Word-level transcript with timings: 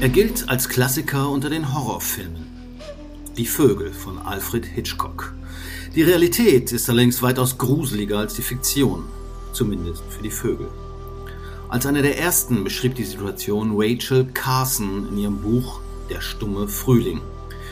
Er 0.00 0.08
gilt 0.08 0.48
als 0.48 0.68
Klassiker 0.68 1.30
unter 1.30 1.50
den 1.50 1.72
Horrorfilmen. 1.72 2.46
Die 3.36 3.46
Vögel 3.46 3.92
von 3.92 4.18
Alfred 4.18 4.66
Hitchcock. 4.66 5.34
Die 5.94 6.02
Realität 6.02 6.72
ist 6.72 6.90
allerdings 6.90 7.22
weitaus 7.22 7.58
gruseliger 7.58 8.18
als 8.18 8.34
die 8.34 8.42
Fiktion, 8.42 9.04
zumindest 9.52 10.02
für 10.08 10.22
die 10.22 10.32
Vögel. 10.32 10.66
Als 11.68 11.86
eine 11.86 12.02
der 12.02 12.18
ersten 12.18 12.64
beschrieb 12.64 12.96
die 12.96 13.04
Situation 13.04 13.74
Rachel 13.76 14.24
Carson 14.34 15.06
in 15.10 15.18
ihrem 15.18 15.36
Buch 15.36 15.80
Der 16.08 16.20
stumme 16.20 16.66
Frühling, 16.66 17.20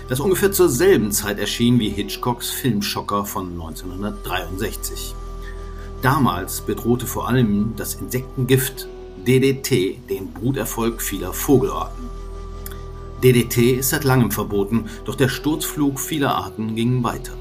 das 0.08 0.20
ungefähr 0.20 0.52
zur 0.52 0.68
selben 0.68 1.10
Zeit 1.10 1.40
erschien 1.40 1.80
wie 1.80 1.88
Hitchcocks 1.88 2.50
Filmschocker 2.50 3.24
von 3.24 3.50
1963. 3.50 5.14
Damals 6.02 6.60
bedrohte 6.60 7.08
vor 7.08 7.26
allem 7.26 7.72
das 7.74 7.95
Insektengift 7.95 8.86
DDT 9.29 9.98
den 10.08 10.32
Bruterfolg 10.32 11.02
vieler 11.02 11.34
Vogelarten. 11.34 12.08
DDT 13.22 13.79
ist 13.80 13.90
seit 13.90 14.04
langem 14.04 14.30
verboten, 14.30 14.86
doch 15.04 15.16
der 15.16 15.29
Sturzflug 15.29 16.00
vieler 16.00 16.34
Arten 16.34 16.75
ging 16.75 17.03
weiter. 17.03 17.34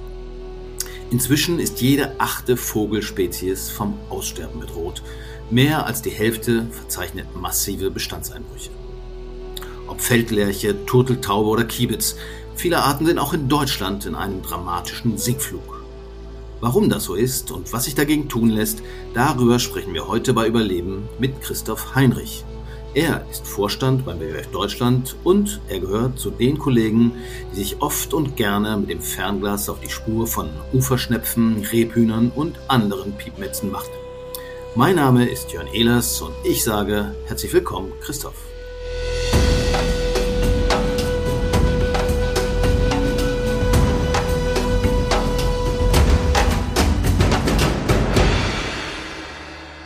Inzwischen 1.12 1.60
ist 1.60 1.80
jede 1.80 2.20
achte 2.20 2.58
Vogelspezies 2.58 3.70
vom 3.70 3.98
Aussterben 4.10 4.60
bedroht. 4.60 5.02
Mehr 5.50 5.86
als 5.86 6.02
die 6.02 6.10
Hälfte 6.10 6.68
verzeichnet 6.72 7.28
massive 7.38 7.90
Bestandseinbrüche. 7.90 8.72
Ob 9.88 10.02
Feldlerche, 10.02 10.86
Turteltaube 10.86 11.48
oder 11.48 11.64
Kiebitz, 11.64 12.18
viele 12.56 12.80
Arten 12.80 13.06
sind 13.06 13.18
auch 13.18 13.32
in 13.32 13.48
Deutschland 13.48 14.06
in 14.06 14.16
einem 14.16 14.42
dramatischen 14.42 15.18
Sinkflug. 15.18 15.77
Warum 16.60 16.90
das 16.90 17.04
so 17.04 17.14
ist 17.14 17.52
und 17.52 17.72
was 17.72 17.86
sich 17.86 17.94
dagegen 17.94 18.30
tun 18.30 18.50
lässt, 18.50 18.82
darüber 19.14 19.60
sprechen 19.60 19.94
wir 19.94 20.08
heute 20.08 20.34
bei 20.34 20.48
Überleben 20.48 21.08
mit 21.20 21.40
Christoph 21.42 21.94
Heinrich. 21.94 22.44
Er 22.96 23.24
ist 23.30 23.48
Vorstand 23.48 24.06
beim 24.06 24.20
WWF 24.20 24.48
Deutschland 24.48 25.16
und 25.24 25.62
er 25.70 25.80
gehört 25.80 26.18
zu 26.18 26.32
den 26.32 26.58
Kollegen, 26.58 27.12
die 27.52 27.58
sich 27.58 27.80
oft 27.80 28.12
und 28.16 28.36
gerne 28.38 28.76
mit 28.76 28.90
dem 28.90 29.02
Fernglas 29.02 29.70
auf 29.70 29.80
die 29.82 29.90
Spur 29.90 30.26
von 30.26 30.50
Uferschnepfen, 30.74 31.64
Rebhühnern 31.72 32.32
und 32.34 32.60
anderen 32.68 33.14
Piepmetzen 33.14 33.72
macht. 33.72 33.92
Mein 34.74 34.96
Name 34.96 35.30
ist 35.30 35.52
Jörn 35.52 35.68
Ehlers 35.68 36.22
und 36.22 36.34
ich 36.44 36.64
sage 36.64 37.14
herzlich 37.28 37.54
willkommen, 37.54 37.92
Christoph. 38.02 38.57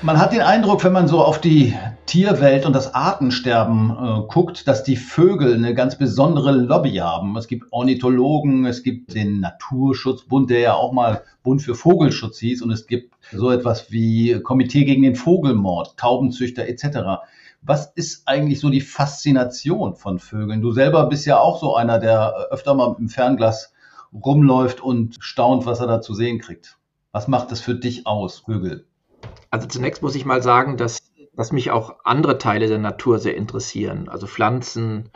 Man 0.04 0.18
hat 0.18 0.34
den 0.34 0.42
Eindruck, 0.42 0.84
wenn 0.84 0.94
man 0.94 1.08
so 1.08 1.24
auf 1.24 1.40
die 1.40 1.76
Tierwelt 2.08 2.66
und 2.66 2.74
das 2.74 2.96
Artensterben 2.96 3.92
äh, 3.92 4.28
guckt, 4.28 4.68
dass 4.68 4.84
die 4.84 4.96
Vögel 4.96 5.54
eine 5.54 5.76
ganz 5.76 5.96
besondere 5.96 6.52
Lobby 6.54 6.96
haben. 6.96 7.38
Es 7.38 7.48
gibt 7.48 7.72
Ornithologen, 7.72 8.66
es 8.66 8.82
gibt 8.82 9.14
den 9.14 9.42
Naturschutzbund, 9.42 10.50
der 10.50 10.60
ja 10.60 10.74
auch 10.74 10.92
mal 10.92 11.22
Bund 11.44 11.62
für 11.62 11.76
Vogelschutz 11.76 12.40
hieß, 12.40 12.64
und 12.64 12.72
es 12.72 12.88
gibt 12.88 13.14
so 13.32 13.52
etwas 13.52 13.92
wie 13.92 14.40
Komitee 14.42 14.86
gegen 14.86 15.04
den 15.04 15.16
Vogelmord, 15.16 15.96
Taubenzüchter 15.98 16.66
etc. 16.68 17.22
Was 17.62 17.92
ist 17.94 18.24
eigentlich 18.28 18.60
so 18.60 18.72
die 18.72 18.82
Faszination 18.82 19.94
von 19.94 20.18
Vögeln? 20.18 20.64
Du 20.64 20.72
selber 20.72 21.06
bist 21.06 21.28
ja 21.28 21.40
auch 21.40 21.60
so 21.60 21.76
einer, 21.76 22.00
der 22.00 22.48
öfter 22.50 22.74
mal 22.74 22.96
im 22.98 23.08
Fernglas 23.08 23.72
rumläuft 24.12 24.82
und 24.82 25.18
staunt, 25.20 25.68
was 25.68 25.80
er 25.80 25.86
da 25.86 26.02
zu 26.02 26.16
sehen 26.16 26.40
kriegt. 26.40 26.80
Was 27.12 27.28
macht 27.28 27.52
das 27.52 27.62
für 27.62 27.76
dich 27.76 28.08
aus, 28.08 28.40
Vögel? 28.40 28.88
Also 29.52 29.68
zunächst 29.68 30.02
muss 30.02 30.16
ich 30.16 30.26
mal 30.26 30.42
sagen, 30.42 30.78
dass, 30.78 31.14
dass 31.34 31.52
mich 31.52 31.70
auch 31.72 31.98
andere 32.04 32.38
Teile 32.38 32.68
der 32.68 32.80
Natur 32.80 33.20
sehr 33.20 33.36
interessieren. 33.36 34.10
Also 34.10 34.26
Pflanzen, 34.26 35.10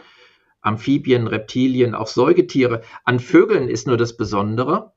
Amphibien, 0.61 1.27
Reptilien, 1.27 1.95
auch 1.95 2.07
Säugetiere. 2.07 2.81
An 3.05 3.19
Vögeln 3.19 3.69
ist 3.69 3.87
nur 3.87 3.97
das 3.97 4.17
Besondere, 4.17 4.93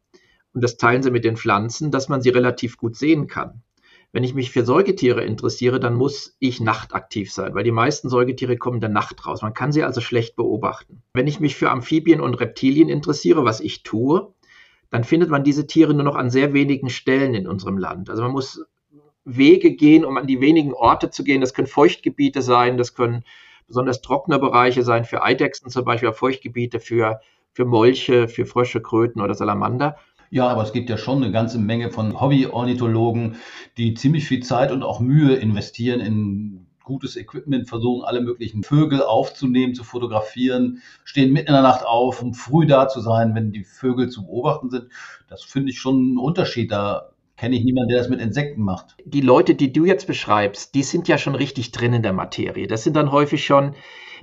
und 0.55 0.65
das 0.65 0.77
teilen 0.77 1.03
sie 1.03 1.11
mit 1.11 1.25
den 1.25 1.37
Pflanzen, 1.37 1.91
dass 1.91 2.09
man 2.09 2.21
sie 2.21 2.31
relativ 2.31 2.79
gut 2.79 2.97
sehen 2.97 3.29
kann. 3.29 3.63
Wenn 4.11 4.25
ich 4.25 4.35
mich 4.35 4.51
für 4.51 4.65
Säugetiere 4.65 5.23
interessiere, 5.23 5.79
dann 5.79 5.95
muss 5.95 6.35
ich 6.39 6.61
nachtaktiv 6.61 7.31
sein, 7.31 7.55
weil 7.55 7.63
die 7.63 7.71
meisten 7.71 8.09
Säugetiere 8.09 8.57
kommen 8.57 8.79
in 8.79 8.81
der 8.81 8.91
Nacht 8.91 9.27
raus. 9.27 9.43
Man 9.43 9.53
kann 9.53 9.71
sie 9.71 9.85
also 9.85 10.01
schlecht 10.01 10.35
beobachten. 10.35 11.03
Wenn 11.13 11.27
ich 11.27 11.41
mich 11.41 11.57
für 11.57 11.71
Amphibien 11.71 12.21
und 12.21 12.41
Reptilien 12.41 12.89
interessiere, 12.89 13.45
was 13.45 13.61
ich 13.61 13.83
tue, 13.83 14.33
dann 14.91 15.05
findet 15.05 15.29
man 15.29 15.45
diese 15.45 15.67
Tiere 15.67 15.93
nur 15.93 16.05
noch 16.05 16.17
an 16.17 16.31
sehr 16.31 16.55
wenigen 16.55 16.89
Stellen 16.89 17.35
in 17.35 17.47
unserem 17.47 17.77
Land. 17.77 18.09
Also 18.09 18.23
man 18.23 18.33
muss 18.33 18.65
Wege 19.37 19.73
gehen, 19.73 20.05
um 20.05 20.17
an 20.17 20.27
die 20.27 20.41
wenigen 20.41 20.73
Orte 20.73 21.11
zu 21.11 21.23
gehen. 21.23 21.41
Das 21.41 21.55
können 21.55 21.69
Feuchtgebiete 21.69 22.43
sein, 22.43 22.79
das 22.79 22.95
können 22.95 23.25
besonders 23.67 24.01
trockene 24.01 24.39
Bereiche 24.39 24.83
sein, 24.83 25.05
für 25.05 25.23
Eidechsen 25.23 25.71
zum 25.71 25.85
Beispiel, 25.85 26.13
Feuchtgebiete 26.13 26.81
für, 26.81 27.21
für 27.53 27.67
Molche, 27.67 28.29
für 28.29 28.47
Frösche, 28.47 28.81
Kröten 28.81 29.21
oder 29.21 29.35
Salamander. 29.35 29.97
Ja, 30.31 30.49
aber 30.49 30.63
es 30.63 30.73
gibt 30.73 30.91
ja 30.91 30.99
schon 30.99 31.23
eine 31.23 31.33
ganze 31.33 31.59
Menge 31.59 31.91
von 31.91 32.21
Hobby-Ornithologen, 32.21 33.37
die 33.77 33.95
ziemlich 33.95 34.27
viel 34.27 34.43
Zeit 34.43 34.73
und 34.73 34.83
auch 34.83 35.01
Mühe 35.01 35.35
investieren 35.37 36.01
in 36.01 36.67
gutes 36.89 37.17
Equipment, 37.17 37.69
versuchen 37.69 38.05
alle 38.05 38.23
möglichen 38.23 38.63
Vögel 38.63 39.03
aufzunehmen, 39.03 39.75
zu 39.75 39.85
fotografieren, 39.85 40.83
stehen 41.05 41.33
mitten 41.33 41.49
in 41.49 41.53
der 41.53 41.63
Nacht 41.63 41.85
auf, 41.85 42.23
um 42.23 42.33
früh 42.33 42.67
da 42.67 42.89
zu 42.89 43.01
sein, 43.01 43.35
wenn 43.35 43.53
die 43.53 43.65
Vögel 43.65 44.09
zu 44.09 44.25
beobachten 44.25 44.71
sind. 44.71 44.89
Das 45.29 45.45
finde 45.45 45.71
ich 45.71 45.79
schon 45.79 45.97
einen 45.97 46.19
Unterschied. 46.19 46.73
Da 46.73 47.11
kenne 47.39 47.57
ich 47.57 47.65
niemanden, 47.65 47.91
der 47.91 47.99
das 47.99 48.09
mit 48.09 48.21
Insekten 48.21 48.63
macht. 48.63 48.97
Die 49.05 49.21
Leute, 49.21 49.55
die 49.55 49.73
du 49.73 49.85
jetzt 49.85 50.07
beschreibst, 50.07 50.75
die 50.75 50.83
sind 50.83 51.09
ja 51.09 51.19
schon 51.19 51.37
richtig 51.37 51.71
drin 51.71 51.95
in 51.95 52.03
der 52.03 52.13
Materie. 52.13 52.67
Das 52.67 52.83
sind 52.83 52.97
dann 52.97 53.13
häufig 53.13 53.47
schon 53.47 53.75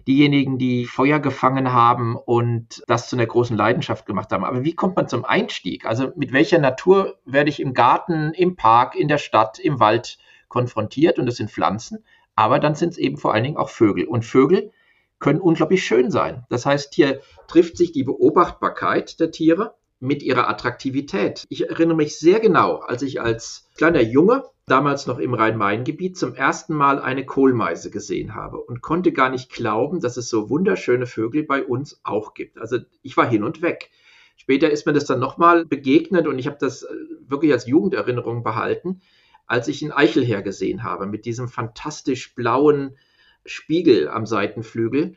diejenigen, 0.05 0.57
die 0.57 0.85
Feuer 0.85 1.19
gefangen 1.19 1.71
haben 1.71 2.17
und 2.17 2.83
das 2.87 3.09
zu 3.09 3.15
einer 3.15 3.25
großen 3.25 3.55
Leidenschaft 3.55 4.05
gemacht 4.05 4.31
haben. 4.31 4.43
Aber 4.43 4.63
wie 4.63 4.75
kommt 4.75 4.97
man 4.97 5.07
zum 5.07 5.23
Einstieg? 5.23 5.85
Also 5.85 6.11
mit 6.15 6.33
welcher 6.33 6.59
Natur 6.59 7.15
werde 7.25 7.49
ich 7.49 7.61
im 7.61 7.73
Garten, 7.73 8.33
im 8.33 8.57
Park, 8.57 8.95
in 8.95 9.07
der 9.07 9.17
Stadt, 9.17 9.59
im 9.59 9.79
Wald 9.79 10.17
konfrontiert? 10.49 11.17
Und 11.17 11.25
das 11.25 11.37
sind 11.37 11.49
Pflanzen, 11.49 12.03
aber 12.35 12.59
dann 12.59 12.75
sind 12.75 12.89
es 12.89 12.97
eben 12.97 13.17
vor 13.17 13.33
allen 13.33 13.45
Dingen 13.45 13.57
auch 13.57 13.69
Vögel. 13.69 14.05
Und 14.05 14.25
Vögel 14.25 14.71
können 15.19 15.39
unglaublich 15.39 15.85
schön 15.85 16.11
sein. 16.11 16.45
Das 16.49 16.65
heißt, 16.65 16.93
hier 16.93 17.21
trifft 17.47 17.77
sich 17.77 17.93
die 17.93 18.03
Beobachtbarkeit 18.03 19.19
der 19.21 19.31
Tiere 19.31 19.73
mit 19.99 20.23
ihrer 20.23 20.49
Attraktivität. 20.49 21.45
Ich 21.49 21.69
erinnere 21.69 21.97
mich 21.97 22.19
sehr 22.19 22.39
genau, 22.39 22.77
als 22.77 23.01
ich 23.01 23.21
als 23.21 23.69
kleiner 23.75 24.01
Junge, 24.01 24.43
damals 24.67 25.05
noch 25.05 25.19
im 25.19 25.33
Rhein-Main-Gebiet, 25.33 26.17
zum 26.17 26.33
ersten 26.35 26.73
Mal 26.73 26.99
eine 26.99 27.25
Kohlmeise 27.25 27.91
gesehen 27.91 28.35
habe 28.35 28.59
und 28.59 28.81
konnte 28.81 29.11
gar 29.11 29.29
nicht 29.29 29.51
glauben, 29.51 29.99
dass 29.99 30.17
es 30.17 30.29
so 30.29 30.49
wunderschöne 30.49 31.05
Vögel 31.05 31.43
bei 31.43 31.63
uns 31.63 31.99
auch 32.03 32.33
gibt. 32.33 32.57
Also 32.57 32.79
ich 33.01 33.15
war 33.15 33.27
hin 33.29 33.43
und 33.43 33.61
weg. 33.61 33.91
Später 34.37 34.69
ist 34.69 34.85
mir 34.85 34.93
das 34.93 35.05
dann 35.05 35.19
nochmal 35.19 35.65
begegnet 35.65 36.27
und 36.27 36.39
ich 36.39 36.47
habe 36.47 36.57
das 36.59 36.83
äh, 36.83 36.87
wirklich 37.27 37.51
als 37.51 37.67
Jugenderinnerung 37.67 38.43
behalten, 38.43 39.01
als 39.47 39.67
ich 39.67 39.81
einen 39.81 39.91
Eichelherr 39.91 40.41
gesehen 40.41 40.83
habe 40.83 41.05
mit 41.05 41.25
diesem 41.25 41.47
fantastisch 41.47 42.35
blauen 42.35 42.97
Spiegel 43.45 44.09
am 44.09 44.25
Seitenflügel. 44.25 45.15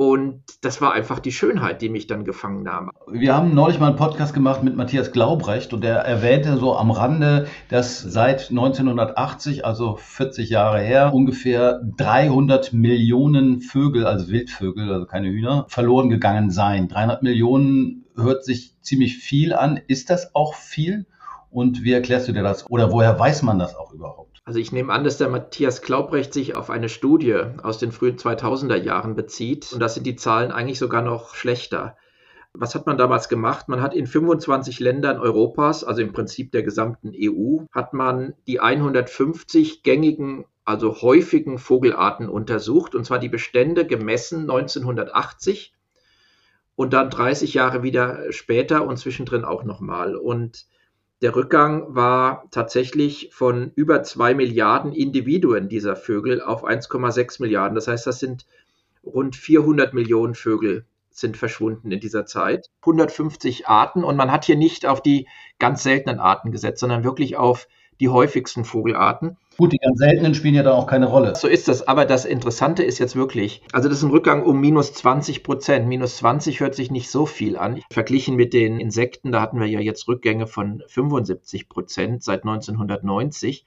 Und 0.00 0.44
das 0.62 0.80
war 0.80 0.94
einfach 0.94 1.18
die 1.18 1.30
Schönheit, 1.30 1.82
die 1.82 1.90
mich 1.90 2.06
dann 2.06 2.24
gefangen 2.24 2.62
nahm. 2.62 2.90
Wir 3.06 3.36
haben 3.36 3.54
neulich 3.54 3.78
mal 3.78 3.88
einen 3.88 3.96
Podcast 3.96 4.32
gemacht 4.32 4.62
mit 4.62 4.74
Matthias 4.74 5.12
Glaubrecht 5.12 5.74
und 5.74 5.84
der 5.84 5.96
erwähnte 5.96 6.56
so 6.56 6.74
am 6.74 6.90
Rande, 6.90 7.48
dass 7.68 8.00
seit 8.00 8.48
1980, 8.48 9.66
also 9.66 9.96
40 9.96 10.48
Jahre 10.48 10.80
her, 10.80 11.12
ungefähr 11.12 11.82
300 11.98 12.72
Millionen 12.72 13.60
Vögel, 13.60 14.06
also 14.06 14.28
Wildvögel, 14.28 14.90
also 14.90 15.04
keine 15.04 15.28
Hühner, 15.28 15.66
verloren 15.68 16.08
gegangen 16.08 16.50
seien. 16.50 16.88
300 16.88 17.22
Millionen 17.22 18.06
hört 18.16 18.42
sich 18.42 18.80
ziemlich 18.80 19.18
viel 19.18 19.52
an. 19.52 19.78
Ist 19.86 20.08
das 20.08 20.34
auch 20.34 20.54
viel? 20.54 21.04
Und 21.50 21.84
wie 21.84 21.92
erklärst 21.92 22.26
du 22.26 22.32
dir 22.32 22.42
das? 22.42 22.70
Oder 22.70 22.90
woher 22.90 23.18
weiß 23.18 23.42
man 23.42 23.58
das 23.58 23.76
auch 23.76 23.92
überhaupt? 23.92 24.29
Also 24.44 24.58
ich 24.58 24.72
nehme 24.72 24.92
an, 24.92 25.04
dass 25.04 25.18
der 25.18 25.28
Matthias 25.28 25.82
Glaubrecht 25.82 26.32
sich 26.32 26.56
auf 26.56 26.70
eine 26.70 26.88
Studie 26.88 27.36
aus 27.62 27.78
den 27.78 27.92
frühen 27.92 28.16
2000er 28.16 28.76
Jahren 28.76 29.14
bezieht. 29.14 29.72
Und 29.72 29.80
da 29.80 29.88
sind 29.88 30.06
die 30.06 30.16
Zahlen 30.16 30.50
eigentlich 30.50 30.78
sogar 30.78 31.02
noch 31.02 31.34
schlechter. 31.34 31.96
Was 32.52 32.74
hat 32.74 32.86
man 32.86 32.98
damals 32.98 33.28
gemacht? 33.28 33.68
Man 33.68 33.80
hat 33.80 33.94
in 33.94 34.06
25 34.06 34.80
Ländern 34.80 35.18
Europas, 35.18 35.84
also 35.84 36.02
im 36.02 36.12
Prinzip 36.12 36.50
der 36.50 36.64
gesamten 36.64 37.12
EU, 37.14 37.64
hat 37.72 37.92
man 37.92 38.34
die 38.48 38.58
150 38.58 39.84
gängigen, 39.84 40.46
also 40.64 41.00
häufigen 41.00 41.58
Vogelarten 41.58 42.28
untersucht, 42.28 42.96
und 42.96 43.04
zwar 43.04 43.20
die 43.20 43.28
Bestände 43.28 43.86
gemessen 43.86 44.40
1980 44.42 45.74
und 46.74 46.92
dann 46.92 47.10
30 47.10 47.54
Jahre 47.54 47.82
wieder 47.84 48.32
später 48.32 48.84
und 48.84 48.96
zwischendrin 48.96 49.44
auch 49.44 49.62
nochmal. 49.62 50.16
Und 50.16 50.66
der 51.22 51.36
Rückgang 51.36 51.94
war 51.94 52.44
tatsächlich 52.50 53.30
von 53.32 53.72
über 53.74 54.02
zwei 54.02 54.34
Milliarden 54.34 54.92
Individuen 54.92 55.68
dieser 55.68 55.96
Vögel 55.96 56.40
auf 56.40 56.64
1,6 56.64 57.42
Milliarden. 57.42 57.74
Das 57.74 57.88
heißt, 57.88 58.06
das 58.06 58.20
sind 58.20 58.46
rund 59.04 59.36
400 59.36 59.92
Millionen 59.92 60.34
Vögel 60.34 60.86
sind 61.10 61.36
verschwunden 61.36 61.90
in 61.90 62.00
dieser 62.00 62.24
Zeit. 62.24 62.70
150 62.80 63.68
Arten 63.68 64.04
und 64.04 64.16
man 64.16 64.30
hat 64.30 64.44
hier 64.44 64.56
nicht 64.56 64.86
auf 64.86 65.02
die 65.02 65.28
ganz 65.58 65.82
seltenen 65.82 66.20
Arten 66.20 66.52
gesetzt, 66.52 66.80
sondern 66.80 67.04
wirklich 67.04 67.36
auf 67.36 67.68
die 68.00 68.08
häufigsten 68.08 68.64
Vogelarten. 68.64 69.36
Gut, 69.58 69.72
die 69.72 69.78
ganz 69.78 69.98
seltenen 69.98 70.34
spielen 70.34 70.54
ja 70.54 70.62
da 70.62 70.72
auch 70.72 70.86
keine 70.86 71.06
Rolle. 71.06 71.34
So 71.36 71.46
ist 71.46 71.68
das. 71.68 71.86
Aber 71.86 72.06
das 72.06 72.24
Interessante 72.24 72.82
ist 72.82 72.98
jetzt 72.98 73.14
wirklich, 73.14 73.62
also 73.72 73.90
das 73.90 73.98
ist 73.98 74.04
ein 74.04 74.10
Rückgang 74.10 74.42
um 74.42 74.58
minus 74.58 74.94
20 74.94 75.42
Prozent. 75.42 75.86
Minus 75.86 76.16
20 76.16 76.60
hört 76.60 76.74
sich 76.74 76.90
nicht 76.90 77.10
so 77.10 77.26
viel 77.26 77.58
an. 77.58 77.82
Verglichen 77.92 78.36
mit 78.36 78.54
den 78.54 78.80
Insekten, 78.80 79.32
da 79.32 79.42
hatten 79.42 79.60
wir 79.60 79.66
ja 79.66 79.80
jetzt 79.80 80.08
Rückgänge 80.08 80.46
von 80.46 80.82
75 80.86 81.68
Prozent 81.68 82.24
seit 82.24 82.44
1990. 82.44 83.66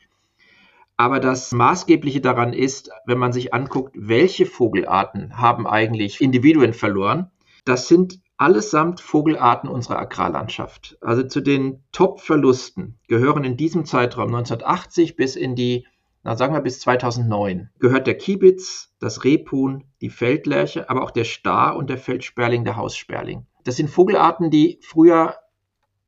Aber 0.98 1.20
das 1.20 1.52
Maßgebliche 1.52 2.22
daran 2.22 2.54
ist, 2.54 2.90
wenn 3.06 3.20
man 3.20 3.34
sich 3.34 3.54
anguckt, 3.54 3.96
welche 3.96 4.48
Vogelarten 4.48 5.38
haben 5.38 5.68
eigentlich 5.68 6.22
Individuen 6.22 6.74
verloren, 6.74 7.30
das 7.66 7.88
sind 7.88 8.20
allesamt 8.44 9.00
Vogelarten 9.00 9.70
unserer 9.70 10.00
Agrarlandschaft. 10.00 10.98
Also 11.00 11.24
zu 11.24 11.40
den 11.40 11.82
Top-Verlusten 11.94 13.00
gehören 13.08 13.46
in 13.46 13.56
diesem 13.56 13.86
Zeitraum 13.86 14.36
1980 14.36 15.16
bis 15.16 15.38
in 15.38 15.56
die, 15.56 15.88
na 16.24 16.36
sagen 16.36 16.54
wir 16.54 16.60
bis 16.60 16.82
2009, 16.82 17.70
gehört 17.80 18.06
der 18.06 18.18
Kiebitz, 18.18 18.94
das 19.00 19.24
Rebhuhn, 19.24 19.86
die 20.02 20.10
Feldlerche, 20.10 20.90
aber 20.90 21.04
auch 21.04 21.12
der 21.12 21.24
Star 21.24 21.78
und 21.78 21.90
der 21.90 21.98
Feldsperling, 21.98 22.66
der 22.66 22.76
Haussperling. 22.76 23.46
Das 23.64 23.78
sind 23.78 23.90
Vogelarten, 23.90 24.52
die 24.52 24.78
früher 24.82 25.38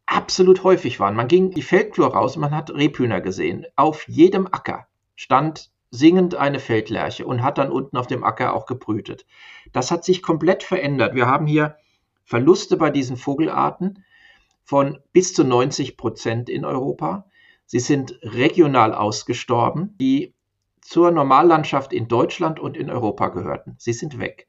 absolut 0.06 0.66
häufig 0.66 1.00
waren. 1.00 1.16
Man 1.16 1.30
ging 1.30 1.52
die 1.52 1.62
Feldflur 1.62 2.08
raus 2.08 2.36
und 2.36 2.42
man 2.42 2.54
hat 2.54 2.70
Rebhühner 2.70 3.22
gesehen. 3.22 3.66
Auf 3.78 4.10
jedem 4.10 4.48
Acker 4.48 4.88
stand 5.16 5.72
singend 5.90 6.36
eine 6.36 6.60
Feldlerche 6.60 7.26
und 7.26 7.44
hat 7.44 7.60
dann 7.60 7.72
unten 7.72 7.96
auf 7.96 8.08
dem 8.08 8.26
Acker 8.26 8.54
auch 8.54 8.66
gebrütet. 8.66 9.26
Das 9.72 9.90
hat 9.90 10.04
sich 10.04 10.22
komplett 10.22 10.64
verändert. 10.64 11.16
Wir 11.16 11.28
haben 11.28 11.48
hier 11.48 11.78
Verluste 12.26 12.76
bei 12.76 12.90
diesen 12.90 13.18
Vogelarten 13.18 14.04
von 14.64 15.00
bis 15.14 15.34
zu 15.34 15.44
90 15.44 15.96
Prozent 15.96 16.50
in 16.50 16.66
Europa. 16.66 17.30
Sie 17.66 17.80
sind 17.80 18.20
regional 18.22 18.94
ausgestorben, 18.94 19.96
die 20.00 20.34
zur 20.82 21.12
Normallandschaft 21.12 21.94
in 21.94 22.08
Deutschland 22.08 22.60
und 22.60 22.76
in 22.78 22.90
Europa 22.90 23.30
gehörten. 23.30 23.76
Sie 23.78 23.94
sind 23.94 24.20
weg. 24.20 24.48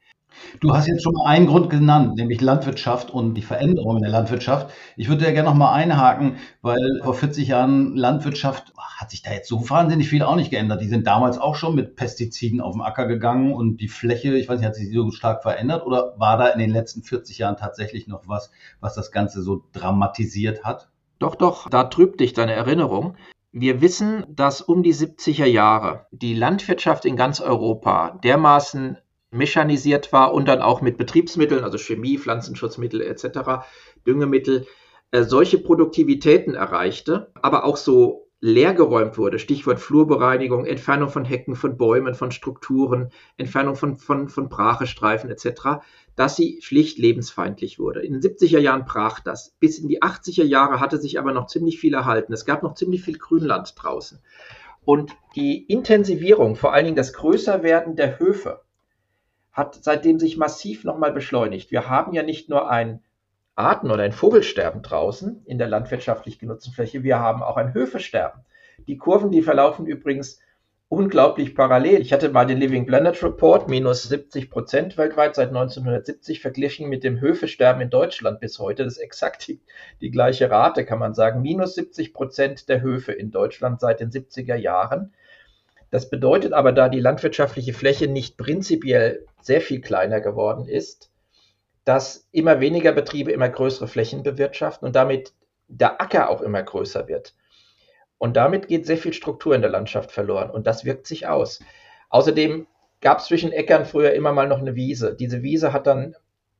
Du 0.59 0.73
hast 0.73 0.87
jetzt 0.87 1.03
schon 1.03 1.13
mal 1.13 1.27
einen 1.27 1.47
Grund 1.47 1.69
genannt, 1.69 2.15
nämlich 2.15 2.41
Landwirtschaft 2.41 3.11
und 3.11 3.35
die 3.35 3.41
Veränderung 3.41 3.97
in 3.97 4.03
der 4.03 4.11
Landwirtschaft. 4.11 4.71
Ich 4.95 5.09
würde 5.09 5.25
ja 5.25 5.31
gerne 5.31 5.49
noch 5.49 5.55
mal 5.55 5.73
einhaken, 5.73 6.37
weil 6.61 7.01
vor 7.03 7.13
40 7.13 7.47
Jahren 7.47 7.95
Landwirtschaft 7.95 8.73
hat 8.77 9.11
sich 9.11 9.21
da 9.21 9.31
jetzt 9.31 9.49
so 9.49 9.69
wahnsinnig 9.69 10.09
viel 10.09 10.23
auch 10.23 10.35
nicht 10.35 10.49
geändert. 10.49 10.81
Die 10.81 10.87
sind 10.87 11.05
damals 11.05 11.37
auch 11.37 11.55
schon 11.55 11.75
mit 11.75 11.95
Pestiziden 11.95 12.61
auf 12.61 12.73
den 12.73 12.81
Acker 12.81 13.07
gegangen 13.07 13.53
und 13.53 13.77
die 13.77 13.87
Fläche, 13.87 14.35
ich 14.35 14.49
weiß 14.49 14.59
nicht, 14.59 14.67
hat 14.67 14.75
sich 14.75 14.91
so 14.91 15.11
stark 15.11 15.43
verändert 15.43 15.85
oder 15.85 16.15
war 16.17 16.37
da 16.37 16.47
in 16.47 16.59
den 16.59 16.71
letzten 16.71 17.03
40 17.03 17.37
Jahren 17.37 17.57
tatsächlich 17.57 18.07
noch 18.07 18.23
was, 18.27 18.51
was 18.79 18.95
das 18.95 19.11
Ganze 19.11 19.43
so 19.43 19.63
dramatisiert 19.73 20.63
hat? 20.63 20.89
Doch, 21.19 21.35
doch, 21.35 21.69
da 21.69 21.85
trübt 21.85 22.19
dich 22.19 22.33
deine 22.33 22.53
Erinnerung. 22.53 23.15
Wir 23.51 23.81
wissen, 23.81 24.25
dass 24.29 24.61
um 24.61 24.83
die 24.83 24.93
70er 24.93 25.45
Jahre 25.45 26.07
die 26.11 26.33
Landwirtschaft 26.33 27.05
in 27.05 27.15
ganz 27.15 27.41
Europa 27.41 28.19
dermaßen 28.23 28.97
mechanisiert 29.31 30.13
war 30.13 30.33
und 30.33 30.47
dann 30.47 30.61
auch 30.61 30.81
mit 30.81 30.97
Betriebsmitteln, 30.97 31.63
also 31.63 31.77
Chemie, 31.77 32.17
Pflanzenschutzmittel 32.17 33.01
etc., 33.01 33.65
Düngemittel, 34.05 34.65
äh, 35.11 35.23
solche 35.23 35.57
Produktivitäten 35.57 36.55
erreichte, 36.55 37.31
aber 37.41 37.65
auch 37.65 37.77
so 37.77 38.27
leergeräumt 38.39 39.17
wurde, 39.17 39.39
Stichwort 39.39 39.79
Flurbereinigung, 39.79 40.65
Entfernung 40.65 41.09
von 41.09 41.25
Hecken, 41.25 41.55
von 41.55 41.75
Bäumen, 41.75 42.13
von 42.13 42.31
Strukturen, 42.31 43.09
Entfernung 43.35 43.75
von, 43.75 43.97
von, 43.97 44.29
von 44.29 44.47
Brachestreifen 44.47 45.31
etc., 45.31 45.81
dass 46.15 46.35
sie 46.35 46.59
schlicht 46.61 46.99
lebensfeindlich 46.99 47.79
wurde. 47.79 48.01
In 48.01 48.13
den 48.13 48.21
70er 48.21 48.59
Jahren 48.59 48.85
brach 48.85 49.19
das. 49.19 49.55
Bis 49.59 49.79
in 49.79 49.87
die 49.87 50.03
80er 50.03 50.43
Jahre 50.43 50.79
hatte 50.79 50.99
sich 50.99 51.17
aber 51.17 51.31
noch 51.31 51.47
ziemlich 51.47 51.79
viel 51.79 51.93
erhalten. 51.95 52.33
Es 52.33 52.45
gab 52.45 52.61
noch 52.61 52.75
ziemlich 52.75 53.01
viel 53.01 53.17
Grünland 53.17 53.73
draußen. 53.75 54.19
Und 54.85 55.11
die 55.35 55.63
Intensivierung, 55.65 56.55
vor 56.55 56.73
allen 56.73 56.85
Dingen 56.85 56.95
das 56.95 57.13
Größerwerden 57.13 57.95
der 57.95 58.19
Höfe, 58.19 58.61
hat 59.57 59.79
seitdem 59.81 60.19
sich 60.19 60.37
massiv 60.37 60.83
nochmal 60.83 61.11
beschleunigt. 61.11 61.71
Wir 61.71 61.89
haben 61.89 62.13
ja 62.13 62.21
nicht 62.21 62.47
nur 62.47 62.69
ein 62.69 63.01
Arten- 63.55 63.89
oder 63.89 64.03
ein 64.03 64.11
Vogelsterben 64.11 64.83
draußen 64.83 65.41
in 65.45 65.57
der 65.57 65.67
landwirtschaftlich 65.67 66.37
genutzten 66.37 66.73
Fläche, 66.73 67.01
wir 67.01 67.17
haben 67.17 67.41
auch 67.41 67.57
ein 67.57 67.73
Höfesterben. 67.73 68.45
Die 68.87 68.97
Kurven, 68.97 69.31
die 69.31 69.41
verlaufen 69.41 69.87
übrigens 69.87 70.39
unglaublich 70.89 71.55
parallel. 71.55 72.01
Ich 72.01 72.13
hatte 72.13 72.29
mal 72.29 72.45
den 72.45 72.59
Living 72.59 72.85
Planet 72.85 73.21
Report, 73.23 73.67
minus 73.67 74.03
70 74.03 74.51
Prozent 74.51 74.95
weltweit 74.95 75.33
seit 75.33 75.47
1970, 75.47 76.39
verglichen 76.39 76.87
mit 76.87 77.03
dem 77.03 77.19
Höfesterben 77.19 77.81
in 77.81 77.89
Deutschland 77.89 78.39
bis 78.39 78.59
heute. 78.59 78.83
Das 78.83 78.97
ist 78.97 79.03
exakt 79.03 79.47
die, 79.47 79.59
die 80.01 80.11
gleiche 80.11 80.51
Rate, 80.51 80.85
kann 80.85 80.99
man 80.99 81.15
sagen. 81.15 81.41
Minus 81.41 81.73
70 81.73 82.13
Prozent 82.13 82.69
der 82.69 82.81
Höfe 82.81 83.11
in 83.11 83.31
Deutschland 83.31 83.79
seit 83.79 84.01
den 84.01 84.11
70er 84.11 84.55
Jahren. 84.55 85.13
Das 85.89 86.09
bedeutet 86.09 86.53
aber, 86.53 86.71
da 86.71 86.89
die 86.89 86.99
landwirtschaftliche 86.99 87.73
Fläche 87.73 88.07
nicht 88.07 88.37
prinzipiell 88.37 89.25
sehr 89.41 89.61
viel 89.61 89.81
kleiner 89.81 90.19
geworden 90.19 90.67
ist, 90.67 91.11
dass 91.85 92.27
immer 92.31 92.59
weniger 92.59 92.91
Betriebe 92.91 93.31
immer 93.31 93.47
größere 93.47 93.87
Flächen 93.87 94.23
bewirtschaften 94.23 94.85
und 94.85 94.95
damit 94.95 95.33
der 95.69 96.01
Acker 96.01 96.29
auch 96.29 96.41
immer 96.41 96.61
größer 96.61 97.07
wird. 97.07 97.33
Und 98.17 98.35
damit 98.35 98.67
geht 98.67 98.85
sehr 98.85 98.97
viel 98.97 99.13
Struktur 99.13 99.55
in 99.55 99.61
der 99.61 99.69
Landschaft 99.69 100.11
verloren 100.11 100.49
und 100.49 100.67
das 100.67 100.83
wirkt 100.83 101.07
sich 101.07 101.27
aus. 101.27 101.59
Außerdem 102.09 102.67
gab 102.99 103.19
es 103.19 103.25
zwischen 103.25 103.51
Äckern 103.51 103.85
früher 103.85 104.13
immer 104.13 104.33
mal 104.33 104.47
noch 104.47 104.59
eine 104.59 104.75
Wiese. 104.75 105.15
Diese 105.15 105.43
Wiese 105.43 105.71
hat 105.71 105.87
dann 105.87 106.15